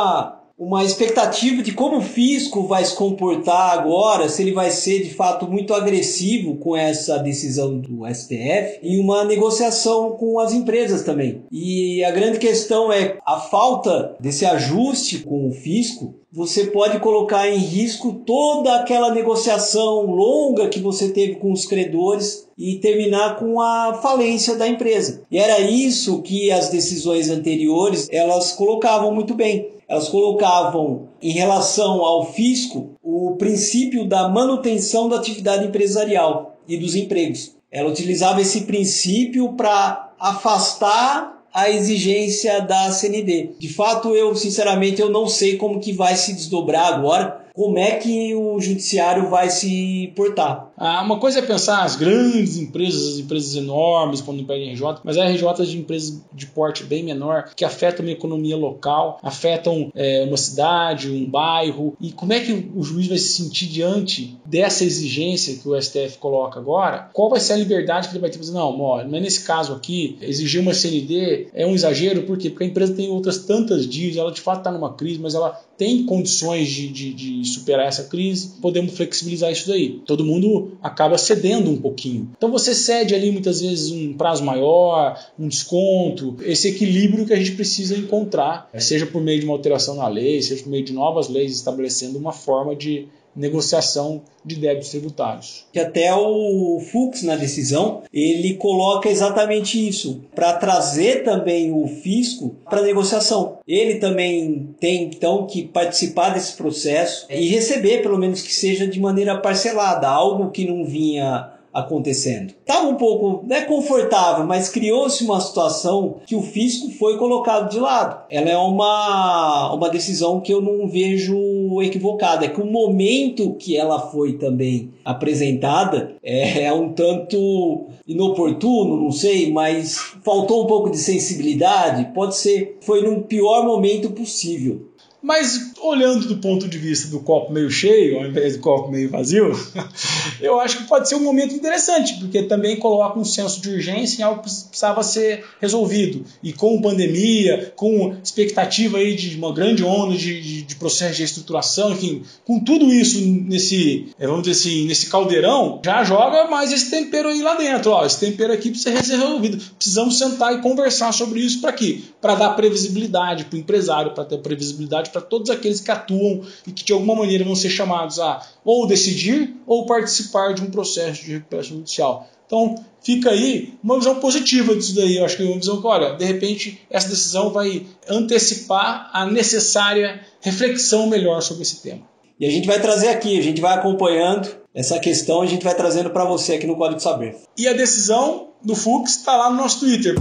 uma 0.59 0.83
expectativa 0.83 1.63
de 1.63 1.71
como 1.71 1.99
o 1.99 2.01
fisco 2.01 2.63
vai 2.63 2.83
se 2.83 2.93
comportar 2.93 3.79
agora, 3.79 4.27
se 4.27 4.41
ele 4.41 4.51
vai 4.51 4.69
ser 4.69 5.01
de 5.01 5.13
fato 5.13 5.47
muito 5.47 5.73
agressivo 5.73 6.57
com 6.57 6.75
essa 6.75 7.17
decisão 7.17 7.79
do 7.79 8.05
STF 8.13 8.79
e 8.83 8.99
uma 8.99 9.23
negociação 9.23 10.11
com 10.11 10.37
as 10.37 10.51
empresas 10.51 11.03
também. 11.03 11.43
E 11.49 12.03
a 12.03 12.11
grande 12.11 12.39
questão 12.39 12.91
é 12.91 13.17
a 13.25 13.39
falta 13.39 14.17
desse 14.19 14.45
ajuste 14.45 15.19
com 15.19 15.47
o 15.47 15.53
fisco. 15.53 16.15
Você 16.31 16.65
pode 16.65 16.99
colocar 16.99 17.47
em 17.47 17.57
risco 17.57 18.21
toda 18.25 18.75
aquela 18.75 19.13
negociação 19.13 20.05
longa 20.07 20.67
que 20.67 20.79
você 20.79 21.09
teve 21.09 21.35
com 21.35 21.53
os 21.53 21.65
credores 21.65 22.47
e 22.57 22.75
terminar 22.75 23.39
com 23.39 23.61
a 23.61 23.93
falência 24.01 24.55
da 24.55 24.67
empresa. 24.67 25.23
E 25.31 25.37
era 25.37 25.61
isso 25.61 26.21
que 26.21 26.51
as 26.51 26.67
decisões 26.69 27.29
anteriores 27.29 28.09
elas 28.11 28.51
colocavam 28.51 29.15
muito 29.15 29.33
bem 29.33 29.78
elas 29.89 30.07
colocavam 30.07 31.09
em 31.19 31.31
relação 31.31 32.05
ao 32.05 32.31
fisco 32.31 32.91
o 33.03 33.35
princípio 33.37 34.07
da 34.07 34.29
manutenção 34.29 35.09
da 35.09 35.17
atividade 35.17 35.65
empresarial 35.65 36.57
e 36.67 36.77
dos 36.77 36.95
empregos. 36.95 37.55
Ela 37.71 37.89
utilizava 37.89 38.39
esse 38.39 38.61
princípio 38.61 39.53
para 39.53 40.11
afastar 40.19 41.43
a 41.51 41.69
exigência 41.69 42.61
da 42.61 42.91
CND. 42.91 43.51
De 43.57 43.67
fato, 43.67 44.15
eu 44.15 44.35
sinceramente 44.35 45.01
eu 45.01 45.09
não 45.09 45.27
sei 45.27 45.57
como 45.57 45.79
que 45.79 45.91
vai 45.91 46.15
se 46.15 46.33
desdobrar 46.33 46.93
agora 46.93 47.38
como 47.53 47.77
é 47.77 47.91
que 47.97 48.33
o 48.35 48.59
judiciário 48.59 49.29
vai 49.29 49.49
se 49.49 50.11
portar. 50.15 50.71
Ah, 50.77 51.01
uma 51.01 51.19
coisa 51.19 51.39
é 51.39 51.41
pensar 51.41 51.83
as 51.83 51.95
grandes 51.95 52.57
empresas, 52.57 53.13
as 53.13 53.19
empresas 53.19 53.55
enormes, 53.55 54.21
quando 54.21 54.43
pedem 54.45 54.71
RJ, 54.73 54.99
mas 55.03 55.17
há 55.17 55.25
RJs 55.27 55.69
de 55.69 55.77
empresas 55.77 56.21
de 56.33 56.45
porte 56.47 56.83
bem 56.83 57.03
menor 57.03 57.49
que 57.55 57.65
afetam 57.65 58.05
uma 58.05 58.11
economia 58.11 58.55
local, 58.55 59.19
afetam 59.21 59.91
é, 59.95 60.23
uma 60.25 60.37
cidade, 60.37 61.09
um 61.09 61.29
bairro. 61.29 61.95
E 61.99 62.11
como 62.11 62.33
é 62.33 62.39
que 62.39 62.69
o 62.75 62.83
juiz 62.83 63.07
vai 63.07 63.17
se 63.17 63.43
sentir 63.43 63.67
diante 63.67 64.37
dessa 64.45 64.83
exigência 64.83 65.57
que 65.57 65.67
o 65.67 65.79
STF 65.79 66.17
coloca 66.17 66.59
agora? 66.59 67.09
Qual 67.13 67.29
vai 67.29 67.39
ser 67.39 67.53
a 67.53 67.57
liberdade 67.57 68.07
que 68.07 68.13
ele 68.13 68.21
vai 68.21 68.29
ter 68.29 68.37
para 68.37 68.45
dizer, 68.45 68.57
não, 68.57 68.79
ó, 68.79 69.03
mas 69.03 69.21
nesse 69.21 69.43
caso 69.43 69.73
aqui, 69.73 70.17
exigir 70.21 70.61
uma 70.61 70.73
CND 70.73 71.47
é 71.53 71.65
um 71.65 71.75
exagero, 71.75 72.23
por 72.23 72.37
quê? 72.37 72.49
Porque 72.49 72.63
a 72.63 72.67
empresa 72.67 72.93
tem 72.93 73.09
outras 73.09 73.39
tantas 73.39 73.87
dívidas, 73.87 74.17
ela 74.17 74.31
de 74.31 74.41
fato 74.41 74.59
está 74.59 74.71
numa 74.71 74.93
crise, 74.93 75.19
mas 75.19 75.35
ela 75.35 75.59
tem 75.77 76.05
condições 76.05 76.67
de, 76.69 76.89
de, 76.89 77.13
de 77.13 77.38
superar 77.45 77.87
essa 77.87 78.05
crise, 78.05 78.53
podemos 78.61 78.93
flexibilizar 78.93 79.51
isso 79.51 79.67
daí. 79.67 80.01
Todo 80.05 80.25
mundo 80.25 80.77
acaba 80.81 81.17
cedendo 81.17 81.69
um 81.69 81.77
pouquinho. 81.77 82.29
Então 82.37 82.51
você 82.51 82.73
cede 82.73 83.15
ali 83.15 83.31
muitas 83.31 83.61
vezes 83.61 83.91
um 83.91 84.13
prazo 84.13 84.43
maior, 84.43 85.19
um 85.37 85.47
desconto, 85.47 86.37
esse 86.43 86.67
equilíbrio 86.67 87.25
que 87.25 87.33
a 87.33 87.37
gente 87.37 87.51
precisa 87.53 87.97
encontrar, 87.97 88.69
seja 88.77 89.05
por 89.05 89.21
meio 89.21 89.39
de 89.39 89.45
uma 89.45 89.53
alteração 89.53 89.95
na 89.95 90.07
lei, 90.07 90.41
seja 90.41 90.63
por 90.63 90.69
meio 90.69 90.83
de 90.83 90.93
novas 90.93 91.27
leis 91.27 91.53
estabelecendo 91.53 92.17
uma 92.17 92.33
forma 92.33 92.75
de 92.75 93.07
negociação 93.35 94.21
de 94.43 94.55
débitos 94.55 94.89
tributários. 94.89 95.65
Que 95.71 95.79
até 95.79 96.13
o 96.13 96.79
Fux 96.91 97.23
na 97.23 97.35
decisão 97.35 98.03
ele 98.13 98.55
coloca 98.55 99.09
exatamente 99.09 99.87
isso 99.87 100.21
para 100.33 100.53
trazer 100.53 101.23
também 101.23 101.71
o 101.71 101.87
fisco 101.87 102.55
para 102.69 102.81
negociação. 102.81 103.59
Ele 103.67 103.95
também 103.95 104.75
tem 104.79 105.03
então 105.03 105.45
que 105.45 105.63
participar 105.63 106.29
desse 106.29 106.53
processo 106.53 107.25
e 107.29 107.47
receber 107.47 108.01
pelo 108.01 108.17
menos 108.17 108.41
que 108.41 108.53
seja 108.53 108.87
de 108.87 108.99
maneira 108.99 109.37
parcelada, 109.37 110.07
algo 110.07 110.51
que 110.51 110.65
não 110.65 110.85
vinha 110.85 111.58
acontecendo. 111.73 112.53
Estava 112.59 112.87
um 112.87 112.95
pouco, 112.95 113.45
não 113.47 113.55
é 113.55 113.61
confortável, 113.61 114.45
mas 114.45 114.69
criou-se 114.69 115.23
uma 115.23 115.39
situação 115.39 116.17
que 116.25 116.35
o 116.35 116.41
fisco 116.41 116.89
foi 116.91 117.17
colocado 117.17 117.69
de 117.69 117.79
lado. 117.79 118.23
Ela 118.29 118.49
é 118.49 118.57
uma, 118.57 119.73
uma 119.73 119.89
decisão 119.89 120.39
que 120.41 120.53
eu 120.53 120.61
não 120.61 120.87
vejo 120.87 121.81
equivocada. 121.81 122.45
É 122.45 122.49
que 122.49 122.61
o 122.61 122.65
momento 122.65 123.53
que 123.55 123.77
ela 123.77 123.99
foi 123.99 124.33
também 124.33 124.91
apresentada 125.03 126.15
é, 126.23 126.63
é 126.63 126.73
um 126.73 126.93
tanto 126.93 127.87
inoportuno, 128.07 128.97
não 128.97 129.11
sei, 129.11 129.51
mas 129.51 129.97
faltou 130.23 130.63
um 130.63 130.67
pouco 130.67 130.89
de 130.89 130.97
sensibilidade. 130.97 132.11
Pode 132.13 132.35
ser, 132.35 132.77
foi 132.81 133.01
no 133.01 133.21
pior 133.21 133.65
momento 133.65 134.09
possível. 134.11 134.88
Mas 135.21 135.73
olhando 135.81 136.27
do 136.27 136.37
ponto 136.37 136.67
de 136.67 136.77
vista 136.77 137.09
do 137.09 137.19
copo 137.19 137.51
meio 137.51 137.69
cheio, 137.69 138.19
ao 138.19 138.25
invés 138.25 138.55
do 138.55 138.61
copo 138.61 138.89
meio 138.89 139.09
vazio, 139.09 139.51
eu 140.39 140.59
acho 140.59 140.77
que 140.77 140.83
pode 140.85 141.09
ser 141.09 141.15
um 141.15 141.23
momento 141.23 141.53
interessante, 141.53 142.17
porque 142.19 142.43
também 142.43 142.77
coloca 142.77 143.19
um 143.19 143.25
senso 143.25 143.61
de 143.61 143.69
urgência 143.69 144.21
em 144.21 144.23
algo 144.23 144.41
que 144.41 144.49
precisava 144.49 145.03
ser 145.03 145.43
resolvido. 145.59 146.23
E 146.41 146.53
com 146.53 146.81
pandemia, 146.81 147.73
com 147.75 148.15
expectativa 148.23 148.97
aí 148.97 149.15
de 149.15 149.35
uma 149.35 149.53
grande 149.53 149.83
onda 149.83 150.15
de, 150.15 150.41
de, 150.41 150.61
de 150.61 150.75
processo 150.75 151.13
de 151.13 151.19
reestruturação, 151.19 151.91
enfim, 151.91 152.23
com 152.45 152.59
tudo 152.59 152.91
isso 152.91 153.19
nesse, 153.19 154.13
eh, 154.17 154.25
vamos 154.25 154.43
dizer 154.43 154.59
assim, 154.59 154.85
nesse 154.85 155.09
caldeirão, 155.09 155.81
já 155.83 156.03
joga 156.03 156.49
mais 156.49 156.71
esse 156.71 156.89
tempero 156.89 157.27
aí 157.27 157.41
lá 157.41 157.55
dentro. 157.55 157.91
Ó, 157.91 158.05
esse 158.05 158.19
tempero 158.19 158.53
aqui 158.53 158.69
precisa 158.69 159.03
ser 159.03 159.17
resolvido. 159.17 159.61
Precisamos 159.75 160.17
sentar 160.17 160.53
e 160.55 160.61
conversar 160.61 161.11
sobre 161.11 161.41
isso 161.41 161.59
para 161.59 161.73
quê? 161.73 162.01
Para 162.21 162.35
dar 162.35 162.51
previsibilidade 162.51 163.45
para 163.45 163.57
o 163.57 163.59
empresário, 163.59 164.13
para 164.13 164.23
ter 164.23 164.37
previsibilidade 164.37 165.08
para 165.09 165.21
todos 165.21 165.49
aqueles 165.49 165.81
que 165.81 165.91
atuam 165.91 166.41
e 166.65 166.71
que 166.71 166.83
de 166.83 166.93
alguma 166.93 167.15
maneira 167.15 167.43
vão 167.43 167.55
ser 167.55 167.69
chamados 167.69 168.19
a 168.19 168.41
ou 168.63 168.87
decidir 168.87 169.55
ou 169.65 169.85
participar 169.85 170.53
de 170.53 170.61
um 170.61 170.69
processo 170.69 171.23
de 171.23 171.33
recuperação 171.33 171.77
judicial. 171.77 172.27
Então, 172.45 172.83
fica 173.03 173.29
aí 173.29 173.75
uma 173.83 173.97
visão 173.97 174.15
positiva 174.15 174.75
disso 174.75 174.95
daí. 174.95 175.17
Eu 175.17 175.25
acho 175.25 175.37
que 175.37 175.43
é 175.43 175.45
uma 175.45 175.59
visão 175.59 175.79
que, 175.79 175.85
olha, 175.85 176.15
de 176.15 176.25
repente, 176.25 176.81
essa 176.89 177.07
decisão 177.07 177.51
vai 177.51 177.85
antecipar 178.09 179.11
a 179.13 179.25
necessária 179.25 180.21
reflexão 180.41 181.07
melhor 181.07 181.41
sobre 181.41 181.61
esse 181.61 181.81
tema. 181.83 182.01
E 182.39 182.47
a 182.47 182.49
gente 182.49 182.65
vai 182.65 182.81
trazer 182.81 183.09
aqui, 183.09 183.37
a 183.37 183.43
gente 183.43 183.61
vai 183.61 183.75
acompanhando 183.75 184.49
essa 184.73 184.97
questão, 184.97 185.41
a 185.41 185.45
gente 185.45 185.63
vai 185.63 185.75
trazendo 185.75 186.09
para 186.09 186.25
você 186.25 186.53
aqui 186.53 186.65
no 186.65 186.75
Código 186.75 186.99
Saber. 186.99 187.35
E 187.57 187.67
a 187.67 187.73
decisão 187.73 188.47
do 188.63 188.75
Fux 188.75 189.17
está 189.17 189.35
lá 189.35 189.49
no 189.51 189.57
nosso 189.57 189.81
Twitter. 189.81 190.15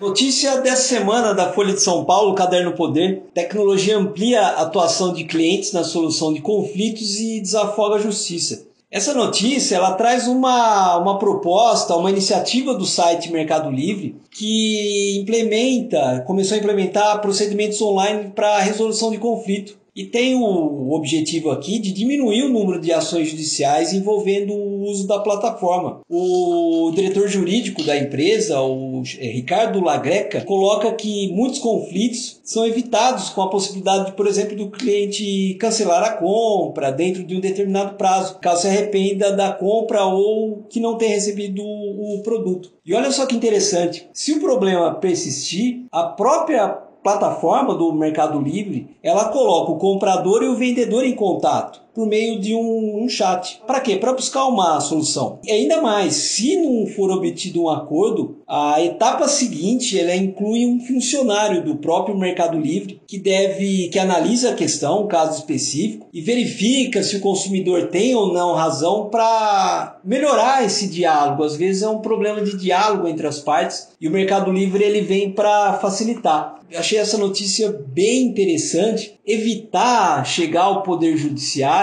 Notícia 0.00 0.62
dessa 0.62 0.88
semana 0.88 1.34
da 1.34 1.52
Folha 1.52 1.74
de 1.74 1.82
São 1.82 2.06
Paulo, 2.06 2.34
Caderno 2.34 2.72
Poder. 2.72 3.22
Tecnologia 3.34 3.98
amplia 3.98 4.40
a 4.40 4.62
atuação 4.62 5.12
de 5.12 5.24
clientes 5.24 5.72
na 5.72 5.84
solução 5.84 6.32
de 6.32 6.40
conflitos 6.40 7.20
e 7.20 7.38
desafoga 7.38 7.96
a 7.96 8.00
justiça. 8.00 8.66
Essa 8.90 9.12
notícia 9.12 9.76
ela 9.76 9.92
traz 9.92 10.26
uma, 10.26 10.96
uma 10.96 11.18
proposta, 11.18 11.94
uma 11.94 12.10
iniciativa 12.10 12.72
do 12.72 12.86
site 12.86 13.30
Mercado 13.30 13.70
Livre 13.70 14.16
que 14.30 15.18
implementa, 15.20 16.24
começou 16.26 16.54
a 16.54 16.58
implementar 16.58 17.20
procedimentos 17.20 17.82
online 17.82 18.32
para 18.34 18.58
resolução 18.58 19.10
de 19.10 19.18
conflito 19.18 19.79
E 19.94 20.04
tem 20.04 20.36
o 20.36 20.92
objetivo 20.92 21.50
aqui 21.50 21.78
de 21.78 21.92
diminuir 21.92 22.44
o 22.44 22.48
número 22.48 22.80
de 22.80 22.92
ações 22.92 23.28
judiciais 23.28 23.92
envolvendo 23.92 24.52
o 24.52 24.82
uso 24.82 25.06
da 25.06 25.18
plataforma. 25.18 26.00
O 26.08 26.90
diretor 26.94 27.28
jurídico 27.28 27.82
da 27.84 27.96
empresa, 27.96 28.60
o 28.60 29.02
é, 29.18 29.26
Ricardo 29.26 29.82
Lagreca, 29.82 30.42
coloca 30.42 30.92
que 30.92 31.32
muitos 31.32 31.58
conflitos 31.58 32.40
são 32.44 32.66
evitados 32.66 33.30
com 33.30 33.42
a 33.42 33.50
possibilidade, 33.50 34.06
de, 34.06 34.12
por 34.12 34.26
exemplo, 34.26 34.56
do 34.56 34.70
cliente 34.70 35.54
cancelar 35.60 36.02
a 36.02 36.12
compra 36.14 36.90
dentro 36.90 37.24
de 37.24 37.36
um 37.36 37.40
determinado 37.40 37.96
prazo, 37.96 38.38
caso 38.40 38.62
se 38.62 38.68
arrependa 38.68 39.32
da 39.32 39.52
compra 39.52 40.04
ou 40.04 40.64
que 40.68 40.80
não 40.80 40.96
tenha 40.96 41.14
recebido 41.14 41.62
o 41.62 42.20
produto. 42.22 42.72
E 42.84 42.94
olha 42.94 43.10
só 43.10 43.26
que 43.26 43.36
interessante, 43.36 44.08
se 44.12 44.32
o 44.32 44.40
problema 44.40 44.94
persistir, 44.94 45.84
a 45.92 46.04
própria 46.04 46.89
plataforma 47.02 47.74
do 47.74 47.92
Mercado 47.92 48.38
Livre, 48.38 48.96
ela 49.02 49.30
coloca 49.30 49.72
o 49.72 49.78
comprador 49.78 50.42
e 50.42 50.48
o 50.48 50.56
vendedor 50.56 51.04
em 51.04 51.14
contato 51.14 51.80
por 51.94 52.06
meio 52.06 52.40
de 52.40 52.54
um, 52.54 53.04
um 53.04 53.08
chat. 53.08 53.60
Para 53.66 53.80
quê? 53.80 53.96
Para 53.96 54.12
buscar 54.12 54.46
uma 54.46 54.80
solução. 54.80 55.38
E 55.44 55.50
ainda 55.50 55.80
mais, 55.80 56.14
se 56.14 56.56
não 56.56 56.86
for 56.86 57.10
obtido 57.10 57.62
um 57.62 57.68
acordo, 57.68 58.38
a 58.46 58.82
etapa 58.82 59.28
seguinte 59.28 59.98
ela 59.98 60.14
inclui 60.14 60.66
um 60.66 60.80
funcionário 60.80 61.64
do 61.64 61.76
próprio 61.76 62.16
Mercado 62.16 62.58
Livre 62.58 63.00
que 63.06 63.18
deve 63.18 63.88
que 63.88 63.98
analisa 63.98 64.50
a 64.50 64.54
questão, 64.54 65.04
um 65.04 65.08
caso 65.08 65.38
específico, 65.38 66.08
e 66.12 66.20
verifica 66.20 67.02
se 67.02 67.16
o 67.16 67.20
consumidor 67.20 67.88
tem 67.88 68.14
ou 68.14 68.32
não 68.32 68.54
razão 68.54 69.08
para 69.08 70.00
melhorar 70.04 70.64
esse 70.64 70.88
diálogo. 70.88 71.44
Às 71.44 71.56
vezes 71.56 71.82
é 71.82 71.88
um 71.88 72.00
problema 72.00 72.40
de 72.42 72.56
diálogo 72.56 73.06
entre 73.06 73.26
as 73.26 73.40
partes 73.40 73.88
e 74.00 74.08
o 74.08 74.10
Mercado 74.10 74.52
Livre 74.52 74.82
ele 74.82 75.00
vem 75.00 75.30
para 75.30 75.74
facilitar. 75.74 76.60
Achei 76.76 76.98
essa 76.98 77.18
notícia 77.18 77.72
bem 77.88 78.26
interessante. 78.26 79.18
Evitar 79.26 80.24
chegar 80.24 80.62
ao 80.62 80.82
poder 80.82 81.16
judiciário 81.16 81.79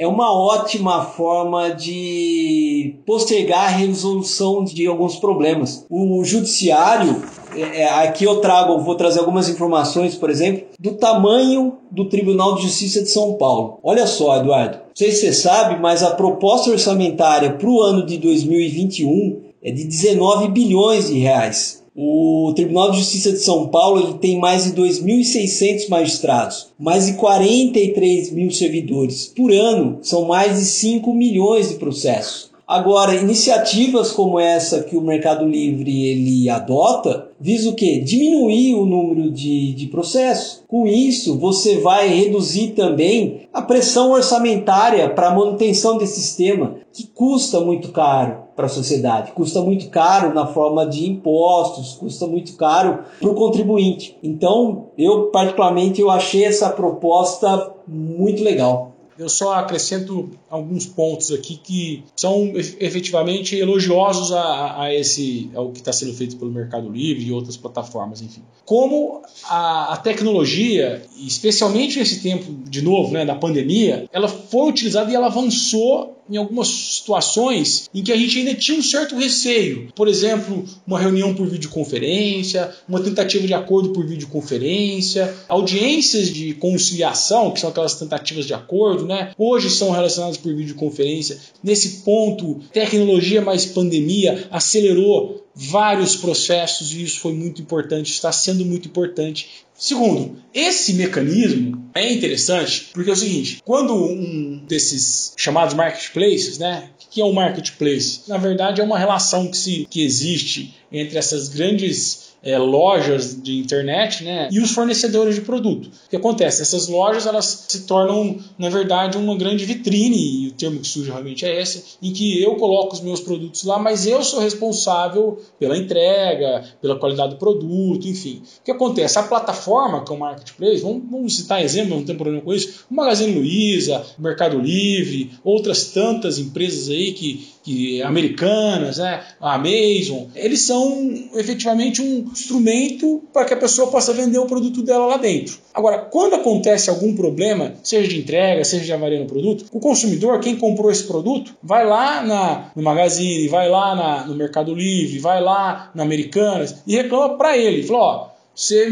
é 0.00 0.06
uma 0.06 0.32
ótima 0.32 1.04
forma 1.04 1.74
de 1.74 2.94
postergar 3.04 3.64
a 3.64 3.68
resolução 3.68 4.64
de 4.64 4.86
alguns 4.86 5.16
problemas. 5.16 5.84
O 5.90 6.24
judiciário, 6.24 7.22
é, 7.54 7.82
é, 7.82 7.90
aqui 8.04 8.24
eu 8.24 8.40
trago, 8.40 8.78
vou 8.78 8.94
trazer 8.94 9.18
algumas 9.20 9.50
informações, 9.50 10.14
por 10.14 10.30
exemplo, 10.30 10.64
do 10.78 10.92
tamanho 10.92 11.74
do 11.90 12.08
Tribunal 12.08 12.54
de 12.54 12.62
Justiça 12.62 13.02
de 13.02 13.10
São 13.10 13.34
Paulo. 13.34 13.78
Olha 13.82 14.06
só, 14.06 14.38
Eduardo, 14.38 14.78
não 14.78 14.94
sei 14.94 15.12
se 15.12 15.20
você 15.20 15.32
sabe, 15.34 15.78
mas 15.78 16.02
a 16.02 16.12
proposta 16.12 16.70
orçamentária 16.70 17.52
para 17.52 17.68
o 17.68 17.82
ano 17.82 18.06
de 18.06 18.16
2021 18.16 19.50
é 19.62 19.70
de 19.70 19.84
19 19.84 20.48
bilhões 20.48 21.08
de 21.08 21.18
reais. 21.18 21.79
O 21.96 22.52
Tribunal 22.54 22.92
de 22.92 22.98
Justiça 22.98 23.32
de 23.32 23.38
São 23.38 23.66
Paulo 23.66 24.00
ele 24.00 24.18
tem 24.18 24.38
mais 24.38 24.64
de 24.64 24.80
2.600 24.80 25.88
magistrados, 25.88 26.68
mais 26.78 27.06
de 27.06 27.14
43 27.14 28.30
mil 28.32 28.50
servidores. 28.52 29.26
Por 29.26 29.52
ano, 29.52 29.98
são 30.00 30.24
mais 30.24 30.56
de 30.56 30.64
5 30.66 31.12
milhões 31.12 31.68
de 31.68 31.74
processos. 31.74 32.50
Agora, 32.70 33.16
iniciativas 33.16 34.12
como 34.12 34.38
essa 34.38 34.84
que 34.84 34.96
o 34.96 35.00
Mercado 35.00 35.44
Livre 35.44 36.06
ele 36.06 36.48
adota, 36.48 37.26
visa 37.40 37.68
o 37.68 37.74
quê? 37.74 37.98
Diminuir 37.98 38.76
o 38.76 38.86
número 38.86 39.28
de, 39.28 39.72
de 39.72 39.88
processos. 39.88 40.62
Com 40.68 40.86
isso, 40.86 41.36
você 41.36 41.78
vai 41.78 42.06
reduzir 42.06 42.68
também 42.68 43.48
a 43.52 43.60
pressão 43.60 44.12
orçamentária 44.12 45.10
para 45.10 45.30
a 45.30 45.34
manutenção 45.34 45.98
desse 45.98 46.20
sistema, 46.20 46.76
que 46.92 47.08
custa 47.08 47.58
muito 47.58 47.88
caro 47.88 48.48
para 48.60 48.66
a 48.66 48.68
sociedade, 48.68 49.32
custa 49.32 49.62
muito 49.62 49.88
caro 49.88 50.34
na 50.34 50.46
forma 50.46 50.86
de 50.86 51.08
impostos, 51.08 51.94
custa 51.94 52.26
muito 52.26 52.56
caro 52.56 53.04
para 53.18 53.30
o 53.30 53.34
contribuinte. 53.34 54.18
Então, 54.22 54.90
eu 54.98 55.28
particularmente 55.28 55.98
eu 55.98 56.10
achei 56.10 56.44
essa 56.44 56.68
proposta 56.68 57.72
muito 57.88 58.44
legal. 58.44 58.92
Eu 59.18 59.28
só 59.28 59.54
acrescento 59.54 60.30
alguns 60.48 60.86
pontos 60.86 61.30
aqui 61.30 61.60
que 61.62 62.04
são 62.16 62.52
efetivamente 62.54 63.54
elogiosos 63.54 64.32
a, 64.32 64.82
a 64.82 64.94
esse 64.94 65.50
ao 65.54 65.70
que 65.70 65.80
está 65.80 65.92
sendo 65.92 66.14
feito 66.14 66.36
pelo 66.36 66.50
Mercado 66.50 66.88
Livre 66.88 67.26
e 67.26 67.32
outras 67.32 67.54
plataformas, 67.54 68.22
enfim. 68.22 68.42
Como 68.64 69.20
a, 69.44 69.92
a, 69.92 69.96
tecnologia, 69.98 71.02
especialmente 71.18 71.98
nesse 71.98 72.22
tempo 72.22 72.50
de 72.66 72.80
novo, 72.80 73.12
né, 73.12 73.26
da 73.26 73.34
pandemia, 73.34 74.08
ela 74.10 74.26
foi 74.26 74.70
utilizada 74.70 75.10
e 75.10 75.14
ela 75.14 75.26
avançou 75.26 76.19
em 76.30 76.36
algumas 76.36 76.68
situações 76.68 77.88
em 77.94 78.02
que 78.02 78.12
a 78.12 78.16
gente 78.16 78.38
ainda 78.38 78.54
tinha 78.54 78.78
um 78.78 78.82
certo 78.82 79.16
receio. 79.16 79.88
Por 79.94 80.08
exemplo, 80.08 80.64
uma 80.86 80.98
reunião 80.98 81.34
por 81.34 81.46
videoconferência, 81.46 82.70
uma 82.88 83.00
tentativa 83.00 83.46
de 83.46 83.54
acordo 83.54 83.90
por 83.90 84.06
videoconferência, 84.06 85.34
audiências 85.48 86.28
de 86.28 86.54
conciliação, 86.54 87.50
que 87.50 87.60
são 87.60 87.70
aquelas 87.70 87.94
tentativas 87.94 88.46
de 88.46 88.54
acordo, 88.54 89.06
né? 89.06 89.32
Hoje 89.36 89.68
são 89.70 89.90
relacionadas 89.90 90.36
por 90.36 90.54
videoconferência. 90.54 91.38
Nesse 91.62 92.02
ponto, 92.02 92.60
tecnologia 92.72 93.40
mais 93.40 93.66
pandemia 93.66 94.46
acelerou 94.50 95.49
vários 95.54 96.16
processos 96.16 96.92
e 96.92 97.02
isso 97.02 97.20
foi 97.20 97.32
muito 97.32 97.60
importante, 97.60 98.12
está 98.12 98.32
sendo 98.32 98.64
muito 98.64 98.88
importante. 98.88 99.64
Segundo, 99.74 100.36
esse 100.52 100.94
mecanismo 100.94 101.90
é 101.94 102.12
interessante 102.12 102.90
porque 102.92 103.10
é 103.10 103.12
o 103.12 103.16
seguinte: 103.16 103.62
quando 103.64 103.94
um 103.94 104.62
desses 104.66 105.32
chamados 105.36 105.74
marketplaces, 105.74 106.58
né? 106.58 106.90
O 107.06 107.12
que 107.12 107.20
é 107.20 107.24
o 107.24 107.32
marketplace? 107.32 108.20
Na 108.28 108.36
verdade, 108.36 108.80
é 108.80 108.84
uma 108.84 108.98
relação 108.98 109.48
que, 109.50 109.56
se, 109.56 109.86
que 109.90 110.04
existe 110.04 110.74
entre 110.92 111.18
essas 111.18 111.48
grandes 111.48 112.29
é, 112.42 112.58
lojas 112.58 113.40
de 113.40 113.58
internet 113.58 114.24
né, 114.24 114.48
e 114.50 114.60
os 114.60 114.70
fornecedores 114.70 115.34
de 115.34 115.42
produto. 115.42 115.86
O 115.86 116.10
que 116.10 116.16
acontece? 116.16 116.62
Essas 116.62 116.88
lojas 116.88 117.26
elas 117.26 117.66
se 117.68 117.82
tornam, 117.82 118.38
na 118.58 118.68
verdade, 118.68 119.16
uma 119.16 119.36
grande 119.36 119.64
vitrine, 119.64 120.44
e 120.44 120.48
o 120.48 120.52
termo 120.52 120.80
que 120.80 120.88
surge 120.88 121.10
realmente 121.10 121.44
é 121.44 121.60
esse, 121.60 121.96
em 122.02 122.12
que 122.12 122.42
eu 122.42 122.56
coloco 122.56 122.94
os 122.94 123.00
meus 123.00 123.20
produtos 123.20 123.64
lá, 123.64 123.78
mas 123.78 124.06
eu 124.06 124.22
sou 124.22 124.40
responsável 124.40 125.38
pela 125.58 125.76
entrega, 125.76 126.64
pela 126.80 126.98
qualidade 126.98 127.34
do 127.34 127.38
produto, 127.38 128.08
enfim. 128.08 128.42
O 128.60 128.64
que 128.64 128.70
acontece? 128.70 129.18
A 129.18 129.22
plataforma, 129.22 130.04
que 130.04 130.12
é 130.12 130.14
o 130.14 130.18
Marketplace, 130.18 130.82
vamos, 130.82 131.02
vamos 131.10 131.36
citar 131.36 131.62
exemplo, 131.62 131.96
não 131.96 132.04
tem 132.04 132.16
problema 132.16 132.42
com 132.42 132.52
isso, 132.52 132.84
o 132.90 132.94
Magazine 132.94 133.34
Luiza, 133.34 134.04
Mercado 134.18 134.58
Livre, 134.58 135.30
outras 135.44 135.86
tantas 135.86 136.38
empresas 136.38 136.88
aí 136.88 137.12
que, 137.12 137.48
que 137.62 138.02
americanas, 138.02 138.98
né, 138.98 139.22
a 139.40 139.54
Amazon, 139.54 140.24
eles 140.34 140.62
são 140.62 141.12
efetivamente 141.34 142.00
um 142.00 142.30
instrumento 142.32 143.22
para 143.32 143.44
que 143.44 143.54
a 143.54 143.56
pessoa 143.56 143.90
possa 143.90 144.12
vender 144.12 144.38
o 144.38 144.46
produto 144.46 144.82
dela 144.82 145.06
lá 145.06 145.16
dentro. 145.16 145.58
Agora, 145.74 145.98
quando 145.98 146.34
acontece 146.34 146.90
algum 146.90 147.14
problema, 147.14 147.74
seja 147.82 148.08
de 148.08 148.18
entrega, 148.18 148.64
seja 148.64 148.84
de 148.84 148.92
avaria 148.92 149.20
no 149.20 149.26
produto, 149.26 149.66
o 149.72 149.80
consumidor, 149.80 150.40
quem 150.40 150.56
comprou 150.56 150.90
esse 150.90 151.04
produto, 151.04 151.54
vai 151.62 151.86
lá 151.86 152.22
na, 152.22 152.70
no 152.74 152.82
Magazine, 152.82 153.48
vai 153.48 153.68
lá 153.68 153.94
na, 153.94 154.26
no 154.26 154.34
Mercado 154.34 154.74
Livre, 154.74 155.18
vai 155.18 155.40
lá 155.40 155.90
na 155.94 156.02
Americanas 156.02 156.76
e 156.86 156.96
reclama 156.96 157.36
para 157.36 157.56
ele. 157.56 157.82
Fala, 157.82 157.98
ó, 157.98 158.28
você 158.54 158.90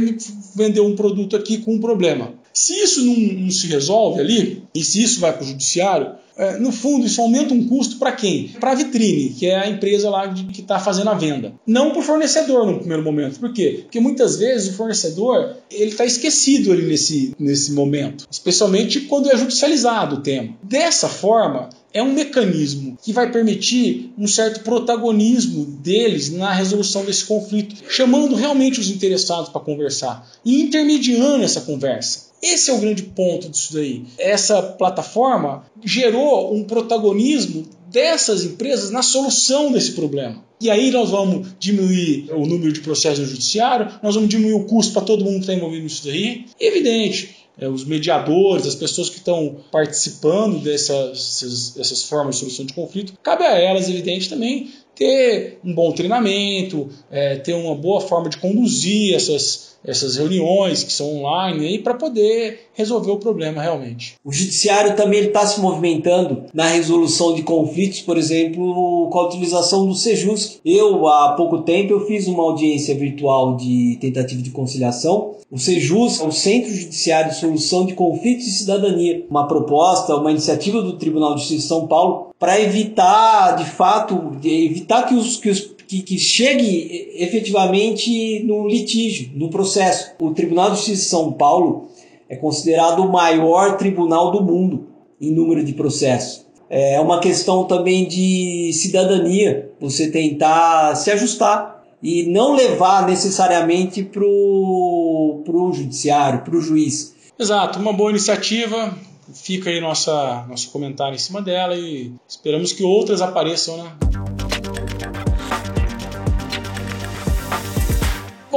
vendeu 0.55 0.87
um 0.87 0.95
produto 0.95 1.37
aqui 1.37 1.59
com 1.59 1.75
um 1.75 1.81
problema. 1.81 2.33
Se 2.59 2.75
isso 2.75 3.05
não, 3.05 3.15
não 3.15 3.51
se 3.53 3.69
resolve 3.69 4.21
ali, 4.21 4.65
e 4.75 4.83
se 4.83 5.01
isso 5.01 5.21
vai 5.21 5.33
para 5.33 5.45
o 5.45 5.47
judiciário, 5.47 6.17
é, 6.37 6.59
no 6.59 6.73
fundo, 6.73 7.07
isso 7.07 7.23
aumenta 7.23 7.55
um 7.55 7.69
custo 7.69 7.99
para 7.99 8.11
quem? 8.11 8.49
Para 8.59 8.73
a 8.73 8.75
vitrine, 8.75 9.31
que 9.31 9.47
é 9.47 9.57
a 9.57 9.69
empresa 9.69 10.11
lá 10.11 10.29
que 10.35 10.61
está 10.61 10.81
fazendo 10.81 11.09
a 11.09 11.15
venda. 11.15 11.55
Não 11.65 11.91
para 11.93 12.01
o 12.01 12.03
fornecedor 12.03 12.67
no 12.67 12.81
primeiro 12.81 13.05
momento. 13.05 13.39
Por 13.39 13.53
quê? 13.53 13.83
Porque 13.85 14.01
muitas 14.01 14.37
vezes 14.39 14.71
o 14.71 14.77
fornecedor 14.77 15.55
ele 15.71 15.93
está 15.93 16.05
esquecido 16.05 16.73
ali 16.73 16.83
nesse, 16.83 17.33
nesse 17.39 17.71
momento, 17.71 18.27
especialmente 18.29 19.03
quando 19.03 19.31
é 19.31 19.37
judicializado 19.37 20.17
o 20.17 20.21
tema. 20.21 20.57
Dessa 20.61 21.09
forma, 21.09 21.69
é 21.93 22.03
um 22.03 22.13
mecanismo 22.13 22.99
que 23.03 23.13
vai 23.13 23.31
permitir 23.31 24.13
um 24.19 24.27
certo 24.27 24.61
protagonismo 24.61 25.65
deles 25.65 26.31
na 26.31 26.53
resolução 26.53 27.05
desse 27.05 27.25
conflito, 27.25 27.75
chamando 27.89 28.35
realmente 28.35 28.81
os 28.81 28.91
interessados 28.91 29.51
para 29.51 29.61
conversar 29.61 30.29
e 30.45 30.61
intermediando 30.63 31.45
essa 31.45 31.63
conversa. 31.63 32.29
Esse 32.43 32.71
é 32.71 32.73
o 32.73 32.79
grande 32.79 33.03
ponto 33.03 33.49
disso 33.49 33.75
daí. 33.75 34.05
Essa 34.17 34.63
plataforma 34.63 35.65
gerou 35.85 36.55
um 36.55 36.63
protagonismo 36.63 37.67
dessas 37.91 38.45
empresas 38.45 38.91
na 38.91 39.03
solução 39.03 39.73
desse 39.73 39.93
problema. 39.93 40.45
E 40.61 40.71
aí 40.71 40.91
nós 40.91 41.11
vamos 41.11 41.49
diminuir 41.59 42.29
o 42.33 42.45
número 42.45 42.73
de 42.73 42.81
processos 42.81 43.21
no 43.21 43.27
judiciário, 43.27 43.93
nós 44.03 44.15
vamos 44.15 44.29
diminuir 44.29 44.55
o 44.55 44.65
custo 44.65 44.93
para 44.93 45.03
todo 45.03 45.25
mundo 45.25 45.35
que 45.35 45.41
está 45.41 45.55
envolvido 45.55 45.85
nisso 45.85 46.05
daí. 46.05 46.47
Evidente, 46.59 47.38
é, 47.59 47.69
os 47.69 47.85
mediadores, 47.85 48.67
as 48.67 48.75
pessoas 48.75 49.11
que 49.11 49.17
estão 49.17 49.57
participando 49.71 50.63
dessas, 50.63 51.75
dessas 51.77 52.05
formas 52.05 52.37
de 52.37 52.41
solução 52.41 52.65
de 52.65 52.73
conflito, 52.73 53.15
cabe 53.23 53.45
a 53.45 53.59
elas, 53.59 53.89
evidente, 53.89 54.29
também 54.29 54.71
ter 54.95 55.59
um 55.65 55.75
bom 55.75 55.93
treinamento, 55.93 56.89
é, 57.11 57.37
ter 57.37 57.55
uma 57.55 57.75
boa 57.75 58.01
forma 58.01 58.29
de 58.29 58.37
conduzir 58.37 59.15
essas, 59.15 59.68
essas 59.85 60.17
reuniões 60.17 60.83
que 60.83 60.93
são 60.93 61.19
online 61.19 61.79
para 61.79 61.95
poder 61.95 62.69
resolver 62.75 63.11
o 63.11 63.19
problema 63.19 63.63
realmente. 63.63 64.15
O 64.25 64.33
judiciário 64.33 64.97
também 64.97 65.25
está 65.25 65.47
se 65.47 65.61
movimentando 65.61 66.45
na 66.53 66.67
resolução 66.67 67.35
de 67.35 67.43
conflitos, 67.43 68.01
por 68.01 68.17
exemplo, 68.17 69.09
com 69.11 69.19
a 69.19 69.27
utilização 69.27 69.87
do 69.87 69.95
Sejus. 69.95 70.61
Eu, 70.65 71.07
há 71.09 71.33
pouco 71.33 71.59
tempo, 71.63 71.93
eu 71.93 72.07
fiz 72.07 72.27
uma 72.27 72.43
audiência 72.43 72.95
virtual 72.95 73.57
de 73.57 73.99
tentativa 74.01 74.43
de 74.43 74.51
conciliação. 74.51 75.37
O 75.51 75.59
Sejus 75.59 76.21
é 76.21 76.25
o 76.25 76.33
Centro 76.33 76.71
Judiciário 76.71 77.31
de 77.31 77.39
Solução 77.39 77.87
de 77.87 77.95
Conflitos 77.95 78.47
e 78.47 78.53
Cidadania, 78.53 79.25
uma 79.31 79.49
proposta, 79.49 80.15
uma 80.15 80.31
iniciativa 80.31 80.83
do 80.83 80.99
Tribunal 80.99 81.35
de 81.35 81.41
Justiça 81.41 81.63
de 81.63 81.69
São 81.69 81.87
Paulo 81.87 82.29
para 82.39 82.61
evitar, 82.61 83.57
de 83.57 83.65
fato, 83.65 84.37
evitar 84.45 85.05
que 85.05 85.15
os, 85.15 85.39
que 85.39 85.49
os 85.49 85.78
que, 85.89 86.03
que, 86.03 86.19
chegue 86.19 87.11
efetivamente 87.15 88.45
no 88.45 88.69
litígio, 88.69 89.31
no 89.35 89.49
processo. 89.49 90.13
O 90.21 90.33
Tribunal 90.33 90.71
de 90.71 90.77
Justiça 90.77 91.03
de 91.03 91.09
São 91.09 91.33
Paulo 91.33 91.89
é 92.29 92.37
considerado 92.37 93.01
o 93.01 93.11
maior 93.11 93.79
tribunal 93.79 94.31
do 94.31 94.43
mundo 94.43 94.87
em 95.19 95.33
número 95.33 95.65
de 95.65 95.73
processos. 95.73 96.47
É 96.69 97.01
uma 97.01 97.19
questão 97.19 97.65
também 97.65 98.07
de 98.07 98.71
cidadania, 98.75 99.73
você 99.81 100.11
tentar 100.11 100.95
se 100.95 101.11
ajustar 101.11 101.83
e 102.03 102.25
não 102.25 102.55
levar 102.55 103.07
necessariamente 103.07 104.03
para 104.03 104.23
o 104.23 105.73
judiciário, 105.73 106.43
para 106.43 106.55
o 106.55 106.61
juiz. 106.61 107.15
Exato, 107.39 107.79
uma 107.79 107.95
boa 107.95 108.11
iniciativa. 108.11 108.95
Fica 109.33 109.71
aí 109.71 109.81
nossa, 109.81 110.45
nosso 110.49 110.71
comentário 110.71 111.15
em 111.15 111.19
cima 111.19 111.41
dela 111.41 111.75
e 111.75 112.13
esperamos 112.29 112.73
que 112.73 112.83
outras 112.83 113.23
apareçam, 113.23 113.77
né? 113.79 114.48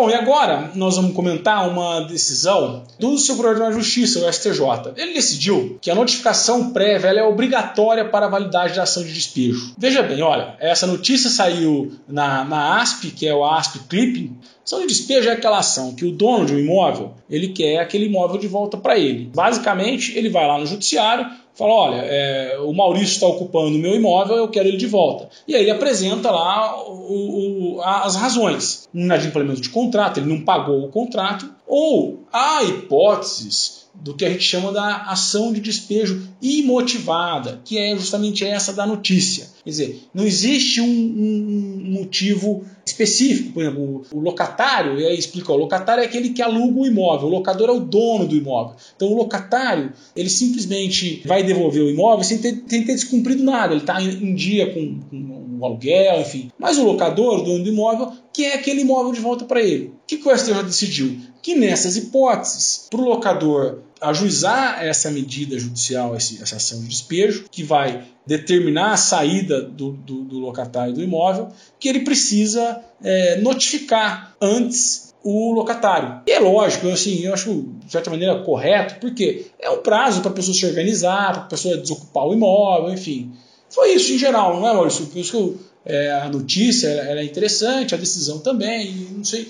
Bom, 0.01 0.09
e 0.09 0.15
agora 0.15 0.71
nós 0.73 0.95
vamos 0.95 1.13
comentar 1.13 1.69
uma 1.69 1.99
decisão 1.99 2.81
do 2.97 3.19
Superior 3.19 3.69
de 3.69 3.73
Justiça, 3.73 4.17
o 4.17 4.33
STJ. 4.33 4.93
Ele 4.97 5.13
decidiu 5.13 5.77
que 5.79 5.91
a 5.91 5.95
notificação 5.95 6.73
prévia 6.73 7.09
é 7.09 7.23
obrigatória 7.23 8.03
para 8.03 8.25
a 8.25 8.29
validade 8.29 8.75
da 8.75 8.81
ação 8.81 9.03
de 9.03 9.13
despejo. 9.13 9.75
Veja 9.77 10.01
bem, 10.01 10.19
olha, 10.23 10.55
essa 10.59 10.87
notícia 10.87 11.29
saiu 11.29 11.91
na, 12.07 12.43
na 12.43 12.81
ASP, 12.81 13.11
que 13.11 13.27
é 13.27 13.35
o 13.35 13.45
ASP 13.45 13.77
Clipping. 13.87 14.35
Ação 14.63 14.82
de 14.82 14.88
despejo 14.88 15.30
é 15.30 15.34
aquela 15.34 15.60
ação 15.60 15.95
que 15.95 16.06
o 16.06 16.12
dono 16.12 16.45
de 16.45 16.54
um 16.54 16.60
imóvel 16.60 17.13
ele 17.30 17.50
quer 17.50 17.80
aquele 17.80 18.06
imóvel 18.06 18.38
de 18.38 18.47
volta 18.47 18.78
para 18.78 18.97
ele. 18.97 19.32
Basicamente, 19.34 20.17
ele 20.17 20.30
vai 20.30 20.47
lá 20.47 20.58
no 20.60 20.65
judiciário, 20.65 21.26
fala: 21.56 21.74
olha, 21.74 22.02
é, 22.04 22.60
o 22.60 22.71
Maurício 22.71 23.13
está 23.13 23.28
ocupando 23.28 23.76
o 23.76 23.80
meu 23.80 23.95
imóvel, 23.95 24.38
eu 24.38 24.47
quero 24.47 24.67
ele 24.67 24.78
de 24.78 24.88
volta. 24.88 25.30
E 25.47 25.56
aí 25.56 25.63
ele 25.63 25.71
apresenta 25.71 26.30
lá 26.30 26.80
o, 26.88 27.78
o, 27.78 27.82
as 27.82 28.15
razões. 28.15 28.88
Inadimplemento 28.93 29.62
de 29.62 29.69
contrato, 29.69 30.19
ele 30.19 30.30
não 30.30 30.41
pagou 30.41 30.84
o 30.84 30.89
contrato, 30.89 31.50
ou 31.65 32.24
há 32.32 32.63
hipóteses 32.63 33.81
do 33.93 34.13
que 34.13 34.25
a 34.25 34.30
gente 34.30 34.43
chama 34.43 34.71
da 34.71 35.04
ação 35.04 35.51
de 35.54 35.60
despejo 35.60 36.27
imotivada, 36.41 37.62
que 37.63 37.77
é 37.77 37.95
justamente 37.95 38.45
essa 38.45 38.73
da 38.73 38.86
notícia. 38.86 39.49
Quer 39.63 39.69
dizer, 39.69 39.99
não 40.13 40.25
existe 40.25 40.82
um, 40.82 40.88
um 40.88 41.91
motivo 41.91 42.65
específico. 42.86 43.54
Por 43.54 43.63
exemplo, 43.63 44.04
o 44.12 44.19
locatário, 44.19 44.99
e 44.99 45.06
aí 45.06 45.17
explica, 45.17 45.51
o 45.51 45.58
locatário 45.58 46.01
é 46.01 46.06
aquele 46.06 46.30
que 46.30 46.41
aluga 46.41 46.80
o 46.80 46.86
imóvel, 46.86 47.27
o 47.27 47.32
locador 47.32 47.69
é 47.69 47.73
o 47.73 47.80
dono 47.80 48.27
do 48.27 48.36
imóvel. 48.36 48.75
Então 48.95 49.10
o 49.10 49.15
locatário, 49.15 49.93
ele 50.15 50.30
simplesmente 50.30 51.21
vai 51.25 51.43
devolver 51.43 51.84
o 51.84 51.89
imóvel 51.89 52.23
sem 52.23 52.39
ter, 52.39 52.63
sem 52.67 52.84
ter 52.84 52.93
descumprido 52.93 53.43
nada, 53.43 53.73
ele 53.73 53.82
está 53.82 54.01
em 54.01 54.34
dia 54.34 54.73
com, 54.73 54.99
com 55.10 55.58
o 55.60 55.65
aluguel, 55.65 56.21
enfim. 56.21 56.51
Mas 56.58 56.77
o 56.77 56.84
locador, 56.84 57.39
o 57.39 57.43
dono 57.43 57.63
do 57.63 57.69
imóvel, 57.69 58.12
quer 58.34 58.56
aquele 58.56 58.82
imóvel 58.82 59.12
de 59.12 59.19
volta 59.19 59.45
para 59.45 59.62
ele. 59.62 59.88
O 59.88 59.93
que, 60.08 60.17
que 60.17 60.27
o 60.27 60.36
STJ 60.36 60.63
decidiu? 60.63 61.17
Que 61.41 61.56
nessas 61.56 61.97
hipóteses, 61.97 62.88
para 62.89 63.01
o 63.01 63.06
locador 63.06 63.80
ajuizar 64.01 64.84
essa 64.84 65.12
medida 65.12 65.58
judicial, 65.60 66.15
essa 66.15 66.56
ação 66.56 66.82
de 66.82 66.88
despejo, 66.88 67.45
que 67.51 67.63
vai 67.63 68.04
determinar 68.25 68.93
a 68.93 68.97
saída 68.97 69.62
do, 69.62 69.91
do, 69.91 70.23
do 70.23 70.39
locatário 70.39 70.93
do 70.93 71.04
imóvel, 71.04 71.49
que 71.80 71.88
ele 71.88 71.99
precisa 72.01 72.82
é, 73.04 73.39
notificar 73.39 74.36
antes 74.41 75.13
o 75.23 75.51
locatário. 75.51 76.21
E 76.25 76.32
é 76.32 76.39
lógico, 76.39 76.88
assim, 76.88 77.21
eu 77.21 77.34
acho 77.34 77.67
de 77.86 77.91
certa 77.91 78.10
maneira 78.10 78.39
correto, 78.43 78.95
porque 78.99 79.45
é 79.60 79.69
um 79.69 79.82
prazo 79.82 80.21
para 80.21 80.32
a 80.32 80.34
pessoa 80.34 80.56
se 80.56 80.65
organizar, 80.65 81.34
para 81.34 81.41
a 81.43 81.45
pessoa 81.45 81.77
desocupar 81.77 82.25
o 82.25 82.34
imóvel, 82.34 82.91
enfim. 82.91 83.32
Foi 83.69 83.93
isso 83.93 84.12
em 84.13 84.17
geral, 84.17 84.60
não 84.60 84.67
é, 84.67 84.73
Maurício? 84.73 85.06
Por 85.06 85.19
isso 85.19 85.32
que 85.32 85.58
é, 85.86 86.12
a 86.12 86.30
notícia 86.30 86.88
é 86.88 87.23
interessante, 87.23 87.93
a 87.93 87.97
decisão 87.97 88.39
também, 88.39 88.91
não 89.15 89.23
sei 89.23 89.47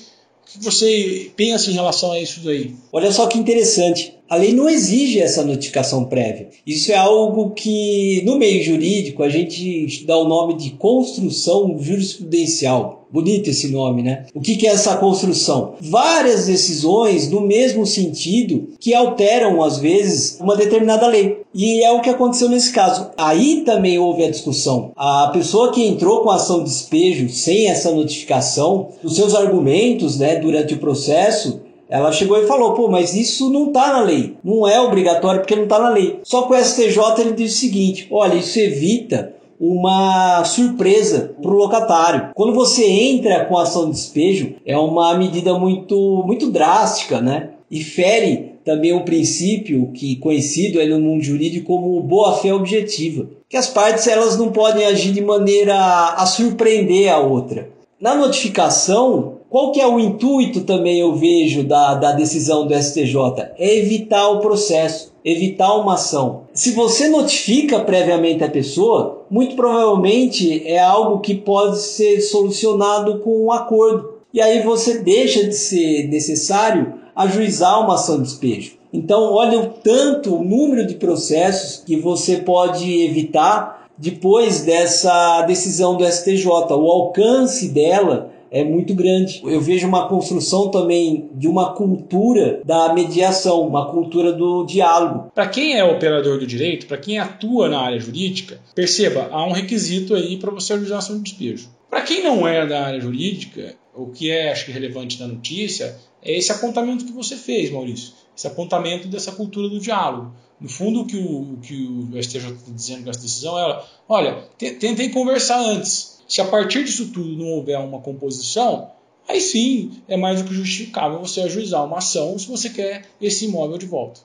o 0.55 0.59
que 0.59 0.65
você 0.65 1.31
pensa 1.35 1.69
em 1.69 1.73
relação 1.73 2.11
a 2.11 2.19
isso 2.19 2.41
daí. 2.43 2.73
Olha 2.91 3.11
só 3.11 3.27
que 3.27 3.37
interessante. 3.37 4.13
A 4.29 4.35
lei 4.37 4.53
não 4.53 4.69
exige 4.69 5.19
essa 5.19 5.43
notificação 5.43 6.05
prévia. 6.05 6.49
Isso 6.65 6.91
é 6.91 6.95
algo 6.95 7.51
que, 7.51 8.21
no 8.23 8.37
meio 8.37 8.63
jurídico, 8.63 9.23
a 9.23 9.29
gente 9.29 10.05
dá 10.05 10.17
o 10.17 10.27
nome 10.27 10.55
de 10.55 10.71
construção 10.71 11.77
jurisprudencial. 11.77 13.07
Bonito 13.11 13.49
esse 13.49 13.67
nome, 13.67 14.01
né? 14.01 14.25
O 14.33 14.39
que 14.39 14.65
é 14.65 14.69
essa 14.69 14.95
construção? 14.95 15.75
Várias 15.81 16.45
decisões 16.45 17.29
no 17.29 17.41
mesmo 17.41 17.85
sentido 17.85 18.69
que 18.79 18.93
alteram, 18.93 19.61
às 19.61 19.79
vezes, 19.79 20.37
uma 20.39 20.55
determinada 20.55 21.07
lei. 21.07 21.40
E 21.53 21.83
é 21.83 21.91
o 21.91 22.01
que 22.01 22.09
aconteceu 22.09 22.49
nesse 22.49 22.71
caso. 22.71 23.11
Aí 23.17 23.63
também 23.65 23.99
houve 23.99 24.23
a 24.23 24.31
discussão. 24.31 24.91
A 24.95 25.29
pessoa 25.33 25.71
que 25.71 25.85
entrou 25.85 26.21
com 26.21 26.29
a 26.29 26.35
ação 26.35 26.59
de 26.59 26.65
despejo 26.65 27.29
sem 27.29 27.67
essa 27.67 27.91
notificação, 27.91 28.89
os 29.03 29.15
seus 29.15 29.35
argumentos 29.35 30.17
né, 30.17 30.37
durante 30.37 30.73
o 30.73 30.79
processo 30.79 31.61
ela 31.91 32.13
chegou 32.13 32.41
e 32.41 32.47
falou: 32.47 32.73
pô, 32.73 32.87
mas 32.87 33.13
isso 33.13 33.49
não 33.49 33.67
está 33.67 33.91
na 33.91 34.01
lei. 34.01 34.37
Não 34.41 34.65
é 34.65 34.79
obrigatório 34.79 35.41
porque 35.41 35.57
não 35.57 35.63
está 35.63 35.77
na 35.77 35.89
lei. 35.89 36.21
Só 36.23 36.43
que 36.43 36.53
o 36.53 36.63
STJ 36.63 37.19
ele 37.19 37.33
diz 37.33 37.53
o 37.53 37.59
seguinte: 37.59 38.07
olha, 38.09 38.35
isso 38.35 38.57
evita 38.57 39.33
uma 39.59 40.43
surpresa 40.45 41.35
para 41.39 41.51
o 41.51 41.55
locatário. 41.55 42.29
Quando 42.33 42.53
você 42.53 42.83
entra 42.89 43.45
com 43.45 43.57
ação 43.57 43.85
de 43.85 43.91
despejo, 43.91 44.55
é 44.65 44.75
uma 44.77 45.13
medida 45.15 45.53
muito, 45.53 46.23
muito 46.25 46.49
drástica, 46.49 47.19
né? 47.21 47.49
E 47.71 47.81
fere 47.81 48.51
também 48.65 48.93
um 48.93 49.05
princípio 49.05 49.91
que 49.93 50.17
conhecido 50.17 50.79
aí 50.79 50.89
no 50.89 50.99
mundo 50.99 51.23
jurídico 51.23 51.67
como 51.67 52.01
boa-fé 52.01 52.53
objetiva, 52.53 53.27
que 53.49 53.57
as 53.57 53.67
partes 53.67 54.07
elas 54.07 54.37
não 54.37 54.51
podem 54.51 54.85
agir 54.85 55.13
de 55.13 55.21
maneira 55.21 55.75
a 56.17 56.25
surpreender 56.25 57.11
a 57.11 57.19
outra. 57.19 57.69
Na 57.99 58.15
notificação, 58.15 59.37
qual 59.49 59.71
que 59.71 59.81
é 59.81 59.87
o 59.87 59.99
intuito 59.99 60.61
também 60.61 60.99
eu 60.99 61.15
vejo 61.15 61.63
da, 61.63 61.95
da 61.95 62.11
decisão 62.13 62.65
do 62.65 62.73
STJ? 62.73 63.15
É 63.57 63.77
evitar 63.77 64.29
o 64.29 64.39
processo, 64.39 65.13
evitar 65.23 65.75
uma 65.75 65.95
ação. 65.95 66.43
Se 66.53 66.71
você 66.71 67.09
notifica 67.09 67.79
previamente 67.81 68.43
a 68.43 68.49
pessoa, 68.49 69.25
muito 69.29 69.55
provavelmente 69.55 70.65
é 70.65 70.79
algo 70.79 71.19
que 71.19 71.35
pode 71.35 71.79
ser 71.79 72.21
solucionado 72.21 73.19
com 73.19 73.45
um 73.45 73.51
acordo. 73.51 74.21
E 74.33 74.41
aí 74.41 74.61
você 74.61 74.99
deixa 74.99 75.43
de 75.43 75.53
ser 75.53 76.07
necessário 76.07 77.00
ajuizar 77.15 77.83
uma 77.83 77.95
ação 77.95 78.17
de 78.17 78.23
despejo. 78.23 78.77
Então, 78.93 79.33
olha 79.33 79.59
o 79.59 79.67
tanto, 79.67 80.35
o 80.35 80.43
número 80.43 80.85
de 80.85 80.95
processos 80.95 81.83
que 81.83 81.95
você 81.95 82.37
pode 82.37 83.03
evitar 83.03 83.87
depois 83.97 84.63
dessa 84.63 85.43
decisão 85.43 85.95
do 85.95 86.05
STJ. 86.05 86.47
O 86.47 86.91
alcance 86.91 87.69
dela 87.69 88.31
é 88.51 88.63
muito 88.63 88.93
grande. 88.93 89.41
Eu 89.45 89.61
vejo 89.61 89.87
uma 89.87 90.09
construção 90.09 90.69
também 90.69 91.29
de 91.33 91.47
uma 91.47 91.73
cultura 91.73 92.61
da 92.65 92.93
mediação, 92.93 93.65
uma 93.65 93.89
cultura 93.89 94.33
do 94.33 94.65
diálogo. 94.65 95.31
Para 95.33 95.47
quem 95.47 95.77
é 95.77 95.83
operador 95.85 96.37
do 96.37 96.45
direito, 96.45 96.85
para 96.85 96.97
quem 96.97 97.17
atua 97.17 97.69
na 97.69 97.79
área 97.79 97.99
jurídica, 97.99 98.59
perceba, 98.75 99.29
há 99.31 99.45
um 99.45 99.53
requisito 99.53 100.13
aí 100.13 100.35
para 100.35 100.51
você 100.51 100.73
realizar 100.73 100.97
ação 100.97 101.17
de 101.17 101.23
despejo. 101.23 101.69
Para 101.89 102.01
quem 102.01 102.23
não 102.23 102.45
é 102.45 102.65
da 102.65 102.85
área 102.85 102.99
jurídica, 102.99 103.75
o 103.95 104.07
que 104.07 104.29
é 104.29 104.51
acho 104.51 104.65
que 104.65 104.71
relevante 104.71 105.17
da 105.17 105.27
notícia 105.27 105.95
é 106.23 106.37
esse 106.37 106.51
apontamento 106.51 107.05
que 107.05 107.11
você 107.11 107.35
fez, 107.35 107.71
Maurício. 107.71 108.13
Esse 108.35 108.47
apontamento 108.47 109.07
dessa 109.07 109.31
cultura 109.31 109.69
do 109.69 109.79
diálogo. 109.79 110.33
No 110.59 110.69
fundo, 110.69 111.01
o 111.01 111.05
que 111.05 111.17
o, 111.17 111.57
que 111.61 111.75
o 111.75 112.21
STJ 112.21 112.51
está 112.51 112.71
dizendo 112.71 113.03
com 113.03 113.09
essa 113.09 113.21
decisão 113.21 113.57
é: 113.57 113.83
olha, 114.07 114.47
tentem 114.57 115.09
conversar 115.09 115.59
antes 115.59 116.11
se 116.31 116.39
a 116.39 116.45
partir 116.45 116.85
disso 116.85 117.07
tudo 117.07 117.35
não 117.35 117.47
houver 117.47 117.77
uma 117.77 117.99
composição, 117.99 118.89
aí 119.27 119.41
sim 119.41 119.91
é 120.07 120.15
mais 120.15 120.41
do 120.41 120.47
que 120.47 120.53
justificável 120.53 121.19
você 121.19 121.41
ajuizar 121.41 121.83
uma 121.83 121.97
ação 121.97 122.39
se 122.39 122.47
você 122.47 122.69
quer 122.69 123.05
esse 123.19 123.43
imóvel 123.43 123.77
de 123.77 123.85
volta. 123.85 124.21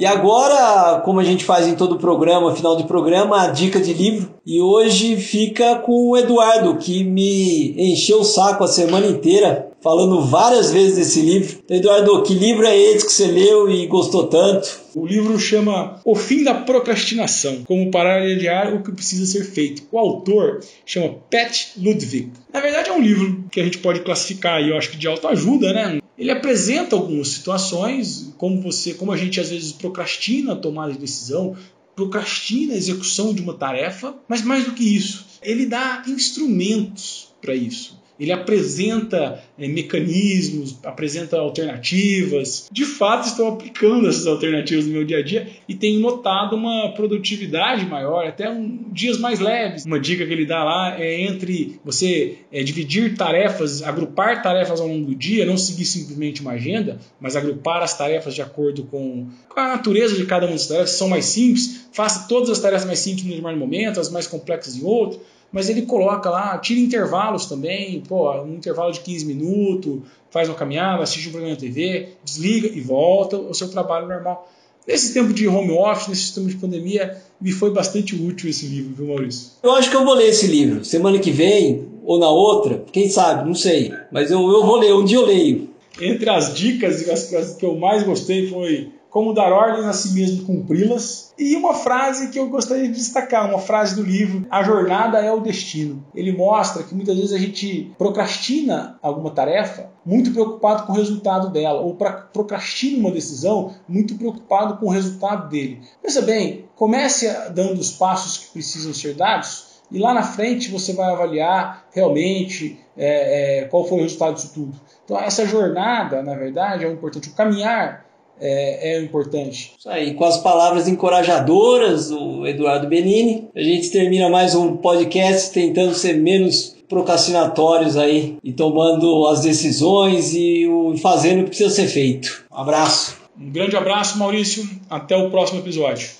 E 0.00 0.06
agora, 0.06 1.02
como 1.04 1.20
a 1.20 1.24
gente 1.24 1.44
faz 1.44 1.68
em 1.68 1.74
todo 1.74 1.96
o 1.96 1.98
programa, 1.98 2.56
final 2.56 2.74
de 2.74 2.84
programa, 2.84 3.42
a 3.42 3.48
dica 3.48 3.78
de 3.78 3.92
livro. 3.92 4.30
E 4.46 4.58
hoje 4.58 5.18
fica 5.18 5.76
com 5.76 6.08
o 6.08 6.16
Eduardo, 6.16 6.78
que 6.78 7.04
me 7.04 7.74
encheu 7.76 8.20
o 8.20 8.24
saco 8.24 8.64
a 8.64 8.66
semana 8.66 9.06
inteira 9.06 9.69
falando 9.82 10.20
várias 10.22 10.70
vezes 10.70 10.96
desse 10.96 11.20
livro. 11.22 11.62
Eduardo, 11.68 12.22
que 12.22 12.34
livro 12.34 12.66
é 12.66 12.76
esse 12.76 13.06
que 13.06 13.12
você 13.12 13.26
leu 13.26 13.70
e 13.70 13.86
gostou 13.86 14.26
tanto? 14.26 14.80
O 14.94 15.06
livro 15.06 15.38
chama 15.38 16.00
O 16.04 16.14
Fim 16.14 16.42
da 16.44 16.54
Procrastinação, 16.54 17.64
como 17.64 17.90
parar 17.90 18.24
de 18.24 18.32
adiar 18.34 18.74
o 18.74 18.82
que 18.82 18.92
precisa 18.92 19.24
ser 19.26 19.44
feito. 19.44 19.82
O 19.90 19.98
autor 19.98 20.60
chama 20.84 21.14
Pat 21.30 21.72
Ludwig. 21.76 22.30
Na 22.52 22.60
verdade 22.60 22.90
é 22.90 22.92
um 22.92 23.00
livro 23.00 23.44
que 23.50 23.60
a 23.60 23.64
gente 23.64 23.78
pode 23.78 24.00
classificar, 24.00 24.60
eu 24.60 24.76
acho 24.76 24.90
que 24.90 24.96
de 24.96 25.06
autoajuda, 25.06 25.72
né? 25.72 26.00
Ele 26.18 26.30
apresenta 26.30 26.94
algumas 26.94 27.28
situações, 27.28 28.34
como 28.36 28.60
você, 28.60 28.92
como 28.92 29.12
a 29.12 29.16
gente 29.16 29.40
às 29.40 29.48
vezes 29.48 29.72
procrastina 29.72 30.52
a 30.52 30.56
tomada 30.56 30.92
de 30.92 30.98
decisão, 30.98 31.56
procrastina 31.96 32.74
a 32.74 32.76
execução 32.76 33.32
de 33.32 33.40
uma 33.40 33.54
tarefa, 33.54 34.14
mas 34.28 34.42
mais 34.42 34.64
do 34.64 34.72
que 34.72 34.84
isso, 34.84 35.26
ele 35.42 35.64
dá 35.64 36.02
instrumentos 36.06 37.28
para 37.40 37.54
isso 37.54 37.99
ele 38.20 38.32
apresenta 38.32 39.42
é, 39.58 39.66
mecanismos, 39.66 40.78
apresenta 40.84 41.38
alternativas. 41.38 42.68
De 42.70 42.84
fato, 42.84 43.26
estou 43.26 43.48
aplicando 43.48 44.06
essas 44.06 44.26
alternativas 44.26 44.84
no 44.84 44.92
meu 44.92 45.04
dia 45.06 45.18
a 45.18 45.22
dia 45.22 45.48
e 45.66 45.74
tenho 45.74 45.98
notado 46.00 46.54
uma 46.54 46.92
produtividade 46.92 47.86
maior, 47.86 48.26
até 48.26 48.50
um, 48.50 48.84
dias 48.92 49.18
mais 49.18 49.40
leves. 49.40 49.86
Uma 49.86 49.98
dica 49.98 50.26
que 50.26 50.32
ele 50.32 50.44
dá 50.44 50.62
lá 50.62 51.00
é 51.00 51.22
entre 51.22 51.80
você 51.82 52.36
é, 52.52 52.62
dividir 52.62 53.16
tarefas, 53.16 53.82
agrupar 53.82 54.42
tarefas 54.42 54.80
ao 54.80 54.86
longo 54.86 55.06
do 55.06 55.14
dia, 55.14 55.46
não 55.46 55.56
seguir 55.56 55.86
simplesmente 55.86 56.42
uma 56.42 56.52
agenda, 56.52 56.98
mas 57.18 57.36
agrupar 57.36 57.82
as 57.82 57.96
tarefas 57.96 58.34
de 58.34 58.42
acordo 58.42 58.82
com, 58.84 59.28
a 59.56 59.68
natureza 59.68 60.14
de 60.14 60.26
cada 60.26 60.44
uma 60.44 60.52
das 60.52 60.66
tarefas, 60.66 60.90
são 60.90 61.08
mais 61.08 61.24
simples, 61.24 61.86
faça 61.90 62.28
todas 62.28 62.50
as 62.50 62.58
tarefas 62.58 62.84
mais 62.84 62.98
simples 62.98 63.24
no 63.24 63.30
determinado 63.30 63.58
momento, 63.58 63.98
as 63.98 64.10
mais 64.10 64.26
complexas 64.26 64.76
em 64.76 64.84
outro 64.84 65.20
mas 65.52 65.68
ele 65.68 65.82
coloca 65.82 66.30
lá, 66.30 66.56
tira 66.58 66.80
intervalos 66.80 67.46
também, 67.46 68.02
pô, 68.06 68.32
um 68.42 68.54
intervalo 68.54 68.92
de 68.92 69.00
15 69.00 69.26
minutos, 69.26 70.00
faz 70.30 70.48
uma 70.48 70.54
caminhada, 70.54 71.02
assiste 71.02 71.28
um 71.28 71.32
programa 71.32 71.56
de 71.56 71.60
TV, 71.60 72.08
desliga 72.24 72.68
e 72.68 72.80
volta 72.80 73.36
ao 73.36 73.54
seu 73.54 73.68
trabalho 73.68 74.06
normal. 74.06 74.48
Nesse 74.86 75.12
tempo 75.12 75.32
de 75.32 75.46
home 75.46 75.72
office, 75.72 76.08
nesse 76.08 76.34
tempo 76.34 76.48
de 76.48 76.56
pandemia, 76.56 77.16
me 77.40 77.52
foi 77.52 77.70
bastante 77.70 78.14
útil 78.14 78.48
esse 78.48 78.66
livro, 78.66 78.94
viu, 78.94 79.06
Maurício? 79.08 79.52
Eu 79.62 79.72
acho 79.72 79.90
que 79.90 79.96
eu 79.96 80.04
vou 80.04 80.14
ler 80.14 80.28
esse 80.28 80.46
livro. 80.46 80.84
Semana 80.84 81.18
que 81.18 81.30
vem, 81.30 81.86
ou 82.04 82.18
na 82.18 82.28
outra, 82.28 82.82
quem 82.90 83.08
sabe, 83.08 83.46
não 83.46 83.54
sei. 83.54 83.92
Mas 84.10 84.30
eu, 84.30 84.40
eu 84.40 84.64
vou 84.64 84.76
ler, 84.76 84.94
um 84.94 85.04
dia 85.04 85.18
eu 85.18 85.26
leio. 85.26 85.68
Entre 86.00 86.30
as 86.30 86.54
dicas 86.54 87.08
as 87.08 87.54
que 87.56 87.64
eu 87.64 87.76
mais 87.76 88.02
gostei 88.02 88.48
foi 88.48 88.90
como 89.10 89.34
dar 89.34 89.52
ordens 89.52 89.84
a 89.84 89.92
si 89.92 90.12
mesmo 90.12 90.42
e 90.42 90.44
cumpri-las. 90.44 91.34
E 91.36 91.56
uma 91.56 91.74
frase 91.74 92.30
que 92.30 92.38
eu 92.38 92.48
gostaria 92.48 92.86
de 92.86 92.94
destacar, 92.94 93.48
uma 93.48 93.58
frase 93.58 93.96
do 93.96 94.02
livro: 94.02 94.46
A 94.50 94.62
jornada 94.62 95.18
é 95.18 95.32
o 95.32 95.40
destino. 95.40 96.04
Ele 96.14 96.32
mostra 96.32 96.82
que 96.82 96.94
muitas 96.94 97.16
vezes 97.16 97.32
a 97.32 97.38
gente 97.38 97.92
procrastina 97.98 98.98
alguma 99.02 99.30
tarefa 99.30 99.90
muito 100.06 100.32
preocupado 100.32 100.86
com 100.86 100.92
o 100.92 100.96
resultado 100.96 101.50
dela, 101.50 101.80
ou 101.80 101.96
procrastina 102.32 102.98
uma 102.98 103.10
decisão 103.10 103.74
muito 103.88 104.14
preocupado 104.14 104.76
com 104.78 104.86
o 104.86 104.90
resultado 104.90 105.48
dele. 105.48 105.82
Pensa 106.02 106.22
bem, 106.22 106.64
comece 106.74 107.28
dando 107.50 107.78
os 107.80 107.90
passos 107.90 108.38
que 108.38 108.52
precisam 108.52 108.94
ser 108.94 109.14
dados. 109.14 109.68
E 109.90 109.98
lá 109.98 110.14
na 110.14 110.22
frente 110.22 110.70
você 110.70 110.92
vai 110.92 111.10
avaliar 111.12 111.86
realmente 111.92 112.78
é, 112.96 113.62
é, 113.62 113.64
qual 113.64 113.84
foi 113.84 113.98
o 113.98 114.02
resultado 114.02 114.34
disso 114.34 114.52
tudo. 114.54 114.80
Então, 115.04 115.18
essa 115.18 115.44
jornada, 115.44 116.22
na 116.22 116.34
verdade, 116.34 116.84
é 116.84 116.92
importante. 116.92 117.28
O 117.28 117.32
caminhar 117.32 118.06
é, 118.40 118.94
é, 118.94 119.00
importante. 119.00 119.72
Isso 119.78 119.88
aí, 119.88 120.14
com 120.14 120.24
as 120.24 120.38
palavras 120.38 120.88
encorajadoras 120.88 122.08
do 122.08 122.46
Eduardo 122.46 122.88
Benini, 122.88 123.48
a 123.54 123.62
gente 123.62 123.90
termina 123.90 124.28
mais 124.28 124.54
um 124.54 124.76
podcast 124.76 125.52
tentando 125.52 125.94
ser 125.94 126.14
menos 126.14 126.76
procrastinatórios 126.88 127.96
aí 127.96 128.36
e 128.42 128.52
tomando 128.52 129.26
as 129.28 129.42
decisões 129.42 130.34
e 130.34 130.66
fazendo 131.00 131.40
o 131.40 131.44
que 131.44 131.50
precisa 131.50 131.70
ser 131.70 131.86
feito. 131.86 132.44
Um 132.50 132.56
abraço. 132.56 133.16
Um 133.40 133.50
grande 133.50 133.76
abraço, 133.76 134.18
Maurício. 134.18 134.68
Até 134.88 135.16
o 135.16 135.30
próximo 135.30 135.60
episódio. 135.60 136.10